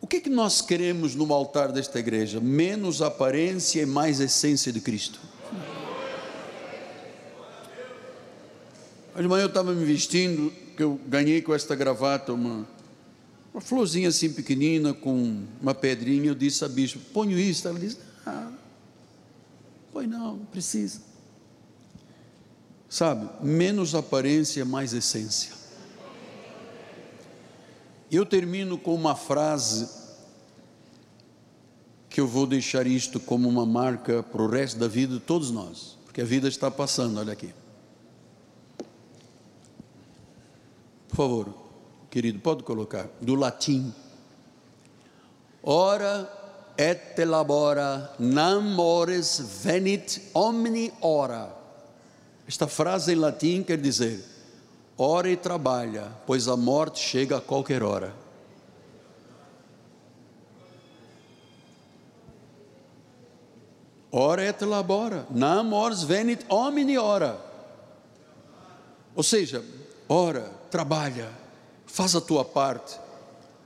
[0.00, 2.38] O que, é que nós queremos no altar desta igreja?
[2.38, 5.31] Menos aparência e mais essência de Cristo.
[9.20, 12.66] De manhã eu estava me vestindo, que eu ganhei com esta gravata uma,
[13.52, 16.28] uma florzinha assim pequenina com uma pedrinha.
[16.28, 17.68] Eu disse à bispo: ponho isso.
[17.68, 18.50] Ela disse: ah,
[19.92, 21.00] põe não, não precisa.
[22.88, 25.52] Sabe, menos aparência, mais essência.
[28.10, 29.88] Eu termino com uma frase
[32.10, 35.50] que eu vou deixar isto como uma marca para o resto da vida de todos
[35.50, 37.54] nós, porque a vida está passando, olha aqui.
[41.12, 41.54] Por favor
[42.10, 43.92] querido, pode colocar, do latim.
[45.62, 46.28] Ora
[46.76, 51.54] et labora, nam mores venit omni ora.
[52.48, 54.24] Esta frase em latim quer dizer:
[54.96, 58.14] ora e trabalha, pois a morte chega a qualquer hora.
[64.10, 67.38] Ora et labora, nam mores venit omni ora.
[69.14, 69.62] Ou seja,
[70.08, 71.30] ora, trabalha,
[71.84, 72.98] faz a tua parte,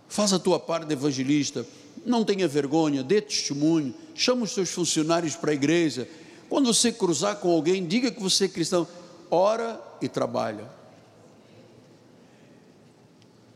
[0.09, 1.65] faz a tua parte de evangelista,
[2.05, 6.09] não tenha vergonha, dê testemunho, chama os seus funcionários para a igreja.
[6.49, 8.89] Quando você cruzar com alguém, diga que você é cristão,
[9.31, 10.69] ora e trabalha.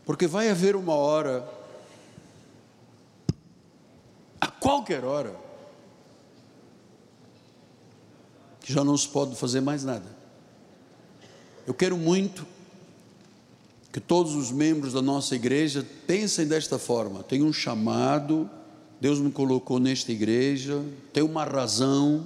[0.05, 1.45] Porque vai haver uma hora,
[4.39, 5.35] a qualquer hora,
[8.61, 10.07] que já não se pode fazer mais nada.
[11.67, 12.45] Eu quero muito
[13.91, 18.49] que todos os membros da nossa igreja pensem desta forma: tem um chamado,
[18.99, 20.81] Deus me colocou nesta igreja,
[21.11, 22.25] tem uma razão.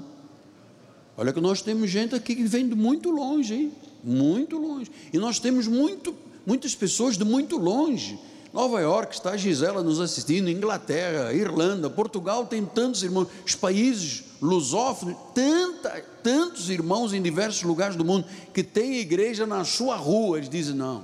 [1.18, 3.72] Olha que nós temos gente aqui que vem de muito longe, hein?
[4.04, 4.92] muito longe.
[5.12, 6.14] E nós temos muito,
[6.46, 8.20] muitas pessoas de muito longe.
[8.54, 14.24] Nova York está a Gisela nos assistindo, Inglaterra, Irlanda, Portugal tem tantos irmãos, os países
[14.42, 20.38] lusófonos, tanta, tantos irmãos em diversos lugares do mundo que têm igreja na sua rua.
[20.38, 21.04] Eles dizem: não,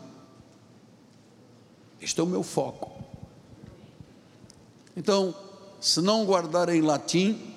[2.01, 2.91] este é o meu foco.
[4.97, 5.33] Então,
[5.79, 7.53] se não guardar em latim,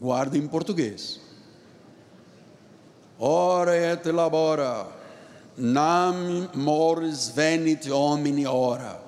[0.00, 1.20] guarda em português.
[3.18, 5.00] Ora et labora
[5.56, 8.98] Nam mores venit homini ora.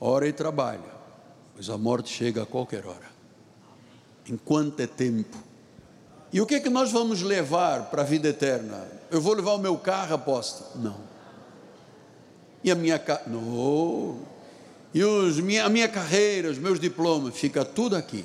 [0.00, 0.80] Ora e trabalha,
[1.54, 3.10] pois a morte chega a qualquer hora.
[4.28, 5.36] Enquanto é tempo.
[6.32, 8.86] E o que é que nós vamos levar para a vida eterna?
[9.10, 10.78] Eu vou levar o meu carro, aposta?
[10.78, 10.96] Não.
[12.66, 13.00] E a minha?
[13.28, 14.18] Não.
[14.92, 18.24] E os, minha, a minha carreira, os meus diplomas, fica tudo aqui.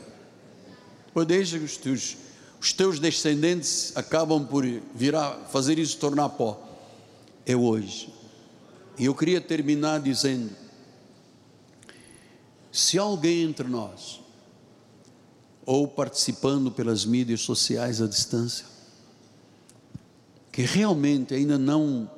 [1.14, 2.18] Pois deixa que os teus,
[2.60, 4.66] os teus descendentes acabam por
[4.96, 6.60] virar, fazer isso tornar pó
[7.46, 8.12] é hoje.
[8.98, 10.50] E eu queria terminar dizendo:
[12.72, 14.22] se alguém entre nós,
[15.64, 18.66] ou participando pelas mídias sociais à distância,
[20.52, 22.10] que realmente ainda não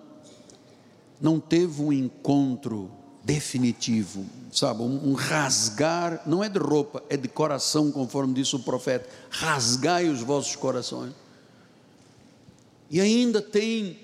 [1.22, 2.92] não teve um encontro
[3.24, 8.60] definitivo, sabe, um, um, rasgar, não é de roupa, é de coração, conforme disse o
[8.60, 11.14] profeta, rasgai os vossos corações.
[12.92, 13.98] E ainda tem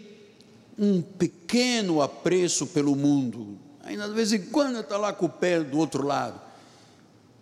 [0.77, 5.59] um pequeno apreço pelo mundo, ainda de vez em quando está lá com o pé
[5.61, 6.39] do outro lado,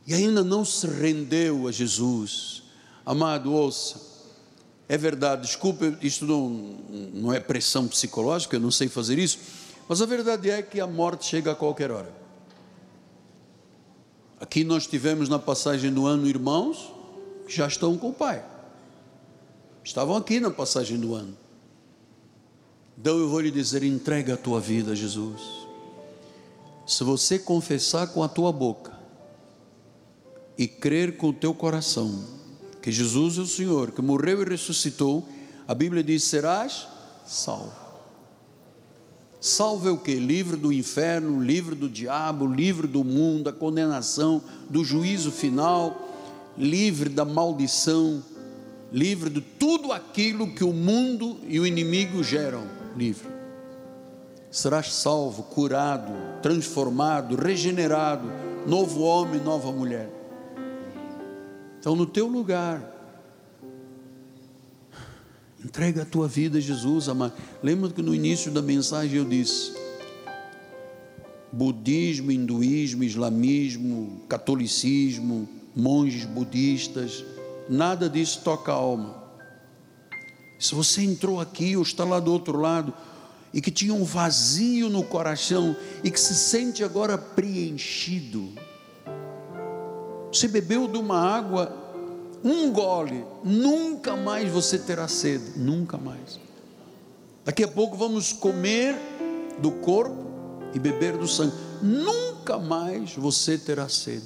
[0.08, 2.64] e ainda não se rendeu a Jesus.
[3.06, 4.02] Amado, ouça,
[4.90, 6.50] é verdade, desculpe, isto não,
[7.14, 9.38] não é pressão psicológica, eu não sei fazer isso,
[9.88, 12.14] mas a verdade é que a morte chega a qualquer hora.
[14.40, 16.94] Aqui nós tivemos na passagem do ano irmãos
[17.46, 18.44] que já estão com o Pai,
[19.84, 21.48] estavam aqui na passagem do ano
[22.98, 25.42] então eu vou lhe dizer: entrega a tua vida a Jesus.
[26.86, 28.98] Se você confessar com a tua boca
[30.58, 32.24] e crer com o teu coração
[32.82, 35.28] que Jesus é o Senhor, que morreu e ressuscitou,
[35.68, 36.88] a Bíblia diz: serás
[37.26, 37.87] salvo.
[39.40, 40.16] Salvo é o que?
[40.16, 46.10] Livre do inferno, livre do diabo, livre do mundo, da condenação, do juízo final,
[46.58, 48.24] livre da maldição,
[48.92, 52.64] livre de tudo aquilo que o mundo e o inimigo geram
[52.96, 53.28] livre.
[54.50, 56.12] Serás salvo, curado,
[56.42, 58.32] transformado, regenerado,
[58.66, 60.10] novo homem, nova mulher.
[61.80, 62.97] Então, no teu lugar,
[65.64, 67.34] entrega a tua vida a Jesus, amado.
[67.62, 69.74] Lembra que no início da mensagem eu disse:
[71.52, 77.24] budismo, hinduísmo, islamismo, catolicismo, monges budistas,
[77.70, 79.24] nada disso toca a alma.
[80.60, 82.94] Se você entrou aqui ou está lá do outro lado
[83.54, 88.50] e que tinha um vazio no coração e que se sente agora preenchido,
[90.32, 91.87] você bebeu de uma água,
[92.52, 96.40] um gole, nunca mais você terá sede, nunca mais.
[97.44, 98.96] Daqui a pouco vamos comer
[99.60, 100.26] do corpo
[100.74, 104.26] e beber do sangue, nunca mais você terá sede.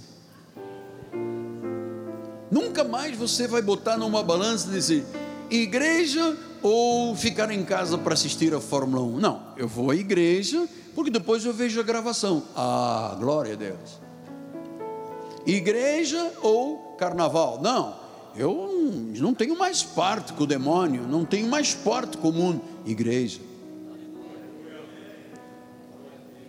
[2.49, 5.05] Nunca mais você vai botar numa balança e dizer,
[5.49, 9.19] igreja ou ficar em casa para assistir a Fórmula 1.
[9.19, 12.43] Não, eu vou à igreja porque depois eu vejo a gravação.
[12.55, 14.01] Ah, glória a Deus.
[15.45, 17.59] Igreja ou carnaval?
[17.61, 18.00] Não,
[18.35, 18.71] eu
[19.17, 22.61] não tenho mais parte com o demônio, não tenho mais parte com o mundo.
[22.85, 23.39] Igreja.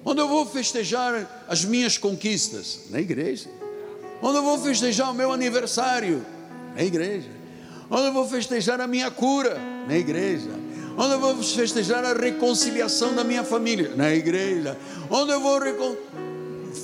[0.05, 2.87] Onde eu vou festejar as minhas conquistas?
[2.91, 3.49] Na igreja.
[4.21, 6.25] Onde eu vou festejar o meu aniversário?
[6.75, 7.31] Na igreja.
[7.91, 9.59] Onde eu vou festejar a minha cura?
[9.87, 10.51] Na igreja.
[10.97, 13.95] Onde eu vou festejar a reconciliação da minha família?
[13.97, 14.77] Na igreja.
[15.11, 15.61] Onde eu vou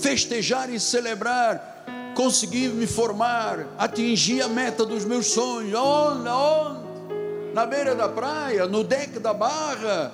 [0.00, 1.77] festejar e celebrar
[2.18, 5.72] conseguir me formar, atingir a meta dos meus sonhos?
[5.72, 6.28] Onde?
[6.28, 7.54] Onde?
[7.54, 10.12] Na beira da praia, no deck da barra?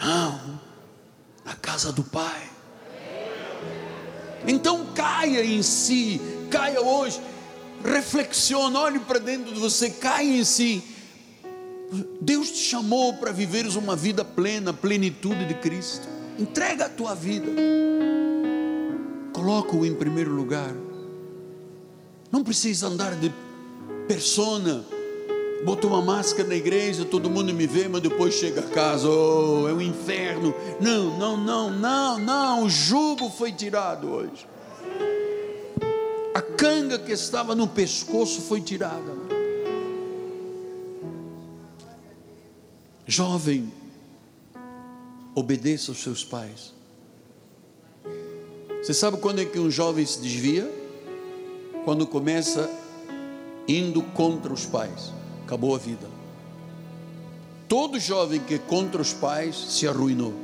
[0.00, 0.58] Não,
[1.44, 2.50] na casa do Pai.
[4.48, 6.18] Então caia em si,
[6.50, 7.20] caia hoje
[7.84, 10.82] reflexiona, olhe para dentro de você, cai em si.
[12.20, 16.08] Deus te chamou para viveres uma vida plena, plenitude de Cristo.
[16.38, 17.48] Entrega a tua vida.
[19.32, 20.72] Coloca-o em primeiro lugar.
[22.32, 23.32] Não precisa andar de
[24.08, 24.84] persona.
[25.64, 29.68] Botou uma máscara na igreja, todo mundo me vê, mas depois chega a casa, oh,
[29.68, 30.52] é um inferno.
[30.80, 32.64] Não, não, não, não, não.
[32.64, 34.50] O jugo foi tirado hoje
[36.34, 39.12] a canga que estava no pescoço foi tirada.
[43.06, 43.70] Jovem,
[45.34, 46.72] obedeça aos seus pais.
[48.82, 50.81] Você sabe quando é que um jovem se desvia?
[51.84, 52.70] Quando começa
[53.66, 55.12] indo contra os pais.
[55.44, 56.06] Acabou a vida.
[57.68, 60.34] Todo jovem que é contra os pais se arruinou.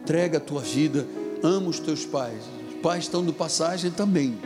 [0.00, 1.06] Entrega a tua vida,
[1.42, 2.42] ama os teus pais.
[2.68, 4.38] Os pais estão de passagem também.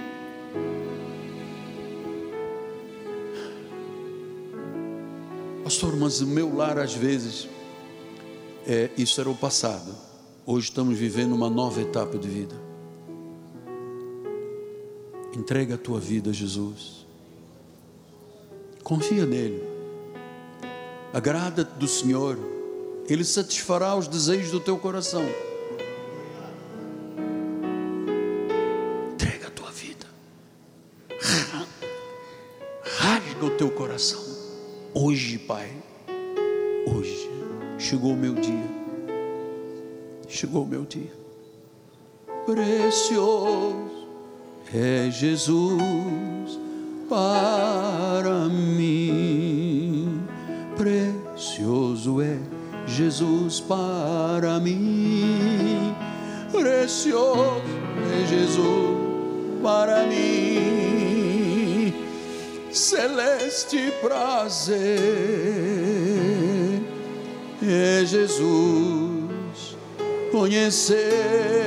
[5.64, 7.48] Pastor, mas o meu lar às vezes,
[8.66, 9.94] é, isso era o passado.
[10.44, 12.65] Hoje estamos vivendo uma nova etapa de vida.
[15.36, 17.06] Entrega a tua vida a Jesus.
[18.82, 19.62] Confia nele.
[21.12, 22.38] Agrada-te do Senhor.
[23.06, 25.22] Ele satisfará os desejos do teu coração.
[29.12, 30.06] Entrega a tua vida.
[32.82, 34.24] Rasga o teu coração.
[34.94, 35.70] Hoje, Pai.
[36.86, 37.30] Hoje
[37.78, 38.86] chegou o meu dia
[40.28, 41.12] chegou o meu dia.
[42.44, 43.95] Precioso
[44.74, 46.58] é Jesus
[47.08, 50.22] para mim.
[50.76, 52.38] Precioso é
[52.86, 55.94] Jesus para mim.
[56.50, 57.62] Precioso
[58.12, 58.96] é Jesus
[59.62, 61.94] para mim.
[62.70, 64.76] Celeste prazer
[67.62, 69.76] é Jesus
[70.30, 71.65] conhecer.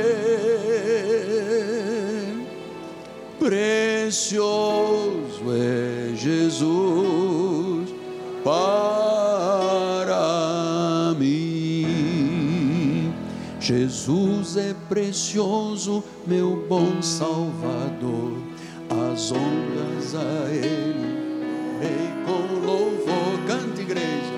[3.49, 7.89] Precioso é Jesus
[8.43, 9.15] para
[11.17, 13.11] mim.
[13.59, 18.37] Jesus é precioso, meu bom Salvador.
[18.87, 21.41] As ondas a Ele,
[21.81, 24.37] rei com louvor, cante igreja.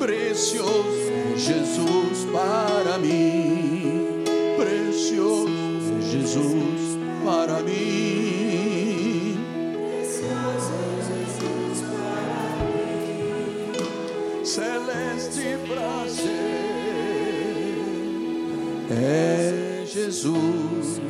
[0.00, 0.99] precioso
[1.40, 4.22] Jesus para mim,
[4.58, 9.38] precioso Jesus para mim.
[9.88, 10.74] Precioso
[11.08, 13.72] Jesus para mim.
[14.44, 16.30] Celeste prazer
[18.90, 21.00] é Jesus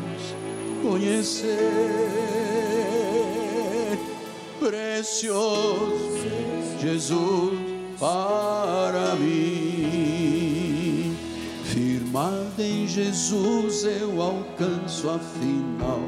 [0.81, 1.59] conhecer
[4.61, 6.21] precioso
[6.79, 7.59] Jesus
[7.99, 10.10] para mim.
[12.59, 16.01] Em Jesus eu alcanço a final,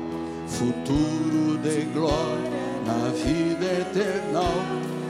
[0.48, 2.50] futuro de glória
[2.84, 4.52] na vida eternal,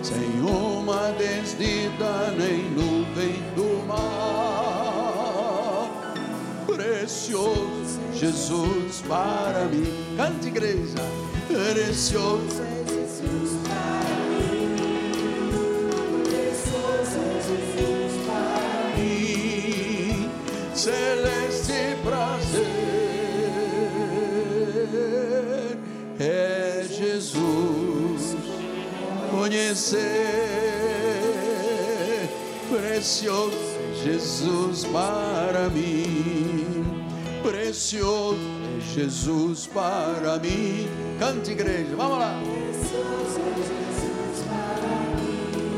[0.02, 4.68] sem uma desdida nem nuvem do mal.
[6.66, 9.86] Precioso Jesus para mim,
[10.18, 11.02] cante igreja,
[11.48, 12.81] precioso
[32.68, 33.56] precioso
[34.04, 36.84] Jesus para mim.
[37.42, 38.38] Precioso
[38.76, 40.90] é Jesus para mim.
[41.18, 42.38] Cante igreja vamos lá.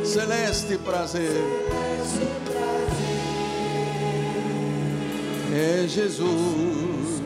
[0.04, 1.40] Celeste prazer.
[5.56, 7.22] É Jesus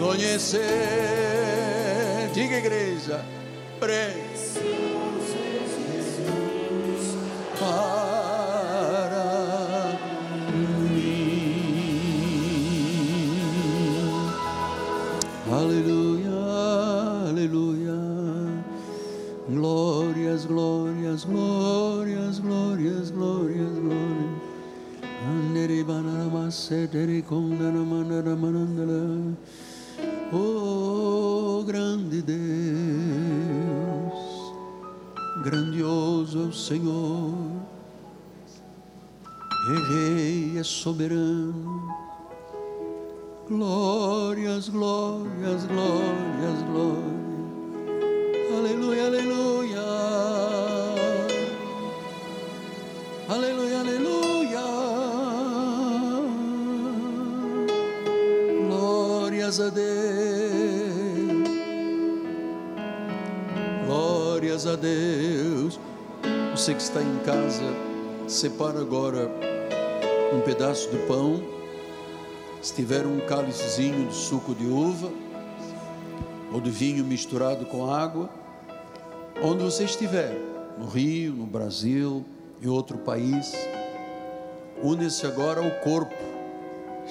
[0.00, 0.58] conhecer,
[2.34, 3.24] diga igreja,
[3.78, 4.97] precioso
[32.48, 34.14] Deus,
[35.44, 37.34] grandioso é o Senhor,
[39.68, 41.86] é Rei, é soberano.
[43.48, 47.18] Glórias, glórias, glórias, glórias.
[48.58, 49.84] Aleluia, aleluia.
[53.28, 54.60] Aleluia, aleluia.
[58.66, 60.27] Glórias a Deus.
[64.72, 65.80] A Deus.
[66.52, 67.62] Você que está em casa,
[68.26, 69.30] separa agora
[70.34, 71.42] um pedaço do pão.
[72.60, 75.10] Se tiver um cálicezinho de suco de uva
[76.52, 78.28] ou de vinho misturado com água,
[79.42, 80.36] onde você estiver,
[80.78, 82.24] no Rio, no Brasil,
[82.62, 83.52] em outro país.
[84.82, 86.14] Une-se agora ao corpo.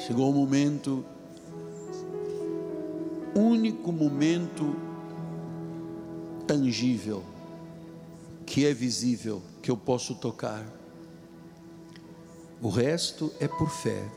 [0.06, 1.04] Chegou o momento,
[3.34, 4.76] único momento
[6.46, 7.24] tangível,
[8.48, 10.66] que é visível, que eu posso tocar.
[12.62, 14.10] O resto é por fé.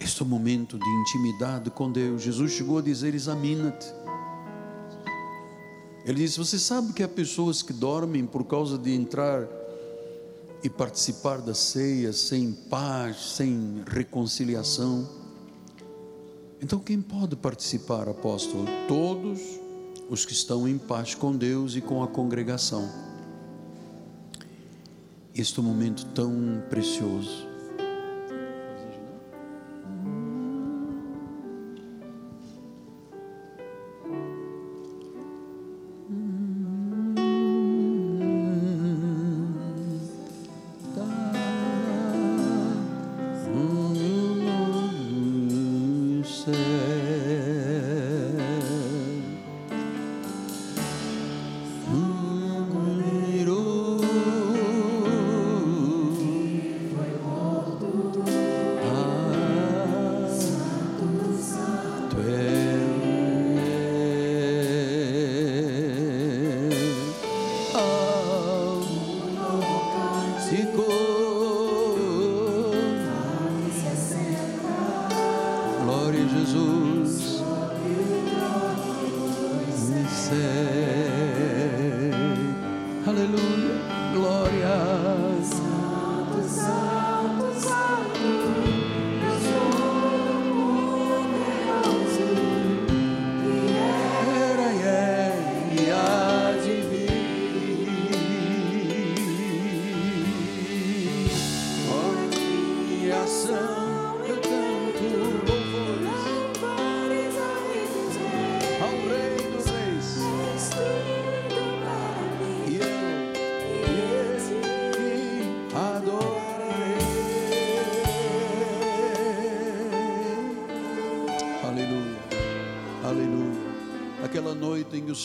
[0.00, 2.22] Este é o momento de intimidade com Deus.
[2.22, 3.86] Jesus chegou a dizer: examina-te.
[6.04, 9.46] Ele disse: Você sabe que há pessoas que dormem por causa de entrar
[10.62, 15.06] e participar da ceia sem paz, sem reconciliação.
[16.60, 18.64] Então, quem pode participar, apóstolo?
[18.88, 19.63] Todos
[20.08, 22.88] os que estão em paz com Deus e com a congregação.
[25.34, 27.53] Este momento tão precioso.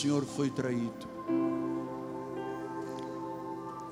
[0.00, 1.06] Senhor foi traído.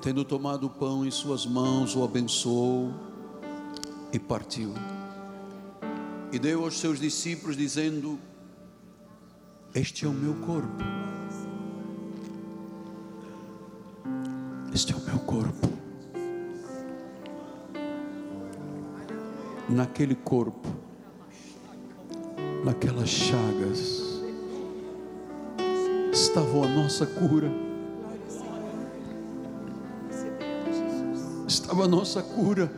[0.01, 2.91] Tendo tomado o pão em suas mãos, o abençoou
[4.11, 4.73] e partiu.
[6.31, 8.17] E deu aos seus discípulos, dizendo:
[9.75, 10.83] Este é o meu corpo.
[14.73, 15.69] Este é o meu corpo.
[19.69, 20.67] Naquele corpo,
[22.65, 24.08] naquelas chagas,
[26.29, 27.51] estava a nossa cura.
[31.47, 32.71] Estava a nossa cura.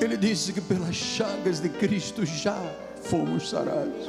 [0.00, 2.58] Ele disse que pelas chagas de Cristo já
[3.02, 4.08] fomos sarados.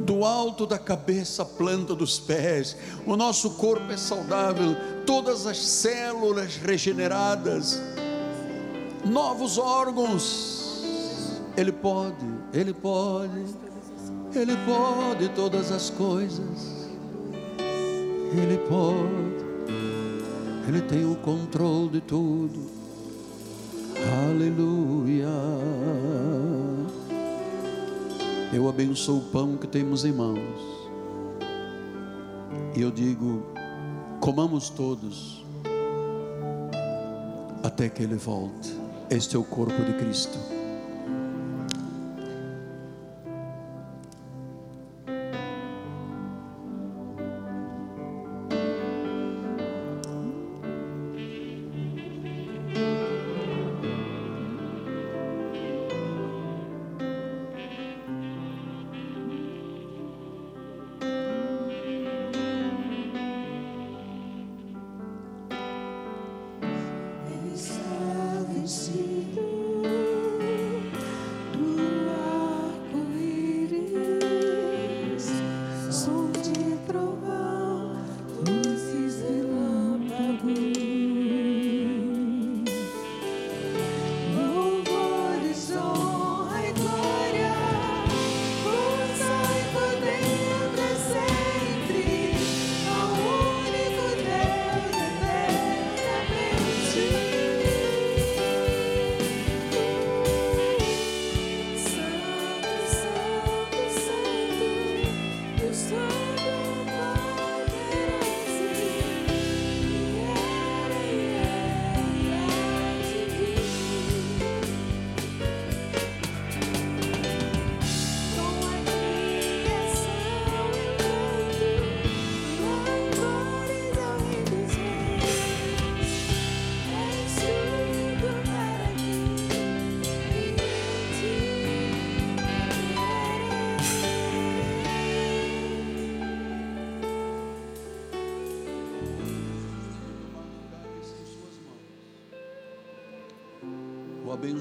[0.00, 2.76] Do alto da cabeça planta dos pés,
[3.06, 4.74] o nosso corpo é saudável,
[5.06, 7.80] todas as células regeneradas,
[9.04, 10.82] novos órgãos.
[11.56, 13.71] Ele pode, ele pode
[14.38, 16.88] ele pode todas as coisas.
[18.36, 19.42] Ele pode.
[20.68, 22.70] Ele tem o controle de tudo.
[24.28, 25.28] Aleluia.
[28.52, 30.38] Eu abençoo o pão que temos em mãos.
[32.74, 33.42] E eu digo:
[34.20, 35.44] comamos todos
[37.62, 38.74] até que Ele volte.
[39.10, 40.61] Este é o corpo de Cristo.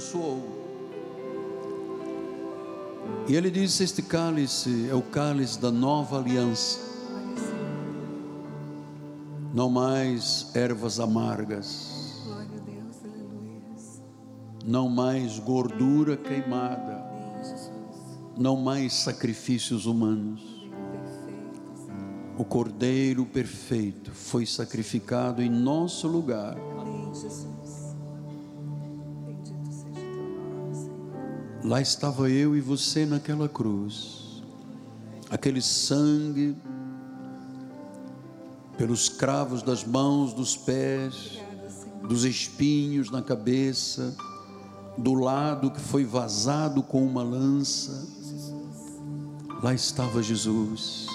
[0.02, 0.42] Abençoou.
[3.28, 6.80] E ele disse: Este cálice é o cálice da nova aliança.
[9.54, 11.92] Não mais ervas amargas.
[14.66, 17.02] Não mais gordura queimada.
[18.38, 20.42] Não mais sacrifícios humanos.
[22.38, 26.58] O Cordeiro perfeito foi sacrificado em nosso lugar.
[31.72, 34.44] Lá estava eu e você naquela cruz.
[35.30, 36.54] Aquele sangue
[38.78, 41.40] pelos cravos das mãos, dos pés,
[42.06, 44.14] dos espinhos na cabeça,
[44.98, 48.06] do lado que foi vazado com uma lança.
[49.64, 51.08] Lá estava Jesus,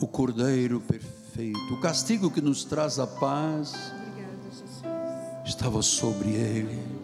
[0.00, 1.74] o Cordeiro perfeito.
[1.74, 3.74] O castigo que nos traz a paz
[5.44, 7.03] estava sobre ele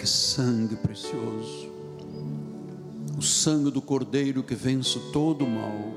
[0.00, 1.68] que sangue precioso.
[3.18, 5.92] O sangue do Cordeiro que vence todo o mal.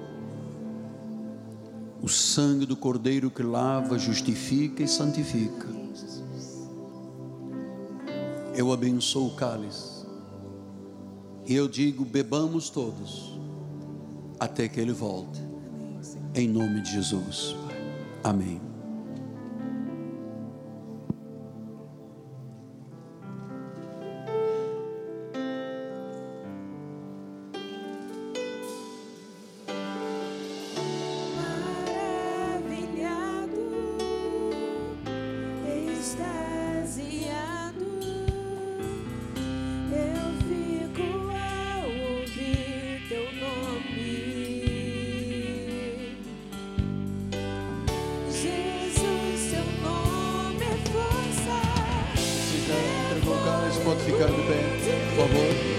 [2.02, 5.70] O sangue do Cordeiro que lava, justifica e santifica.
[8.54, 10.06] Eu abençoo o cálice.
[11.48, 13.40] E eu digo: bebamos todos,
[14.38, 15.42] até que Ele volte.
[16.36, 17.56] Em nome de Jesus.
[18.22, 18.73] Amém.
[53.84, 54.60] pode ficar de pé,
[55.16, 55.73] por favor.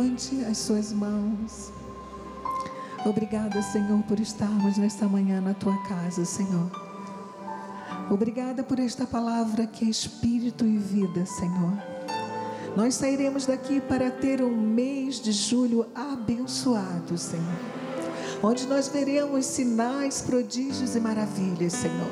[0.00, 1.70] Levante as suas mãos.
[3.04, 6.70] Obrigada, Senhor, por estarmos nesta manhã na tua casa, Senhor.
[8.10, 11.74] Obrigada por esta palavra que é espírito e vida, Senhor.
[12.74, 17.60] Nós sairemos daqui para ter um mês de julho abençoado, Senhor.
[18.42, 22.10] Onde nós veremos sinais, prodígios e maravilhas, Senhor.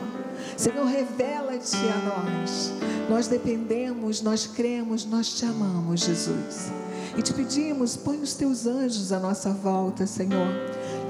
[0.58, 2.70] Senhor, revela-te a nós.
[3.08, 6.70] Nós dependemos, nós cremos, nós te amamos, Jesus.
[7.18, 10.46] E te pedimos, põe os teus anjos à nossa volta, Senhor.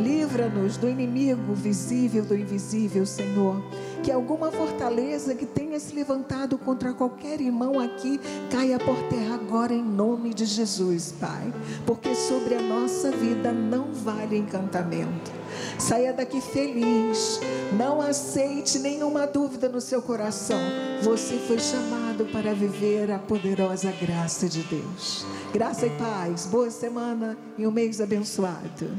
[0.00, 3.62] Livra-nos do inimigo visível, do invisível, Senhor.
[4.02, 8.18] Que alguma fortaleza que tenha se levantado contra qualquer irmão aqui
[8.50, 11.52] caia por terra agora em nome de Jesus, Pai.
[11.84, 15.37] Porque sobre a nossa vida não vale encantamento.
[15.78, 17.40] Saia daqui feliz.
[17.72, 20.58] Não aceite nenhuma dúvida no seu coração.
[21.02, 25.24] Você foi chamado para viver a poderosa graça de Deus.
[25.52, 28.90] Graça e paz, boa semana e um mês abençoado.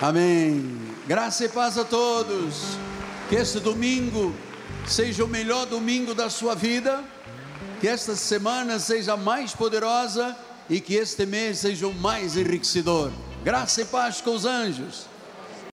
[0.00, 0.78] Amém.
[1.06, 2.76] Graça e paz a todos.
[3.30, 4.34] Que este domingo
[4.86, 7.02] seja o melhor domingo da sua vida.
[7.80, 10.36] Que esta semana seja mais poderosa
[10.68, 13.10] e que este mês seja o mais enriquecedor.
[13.42, 15.06] Graça e paz com os anjos.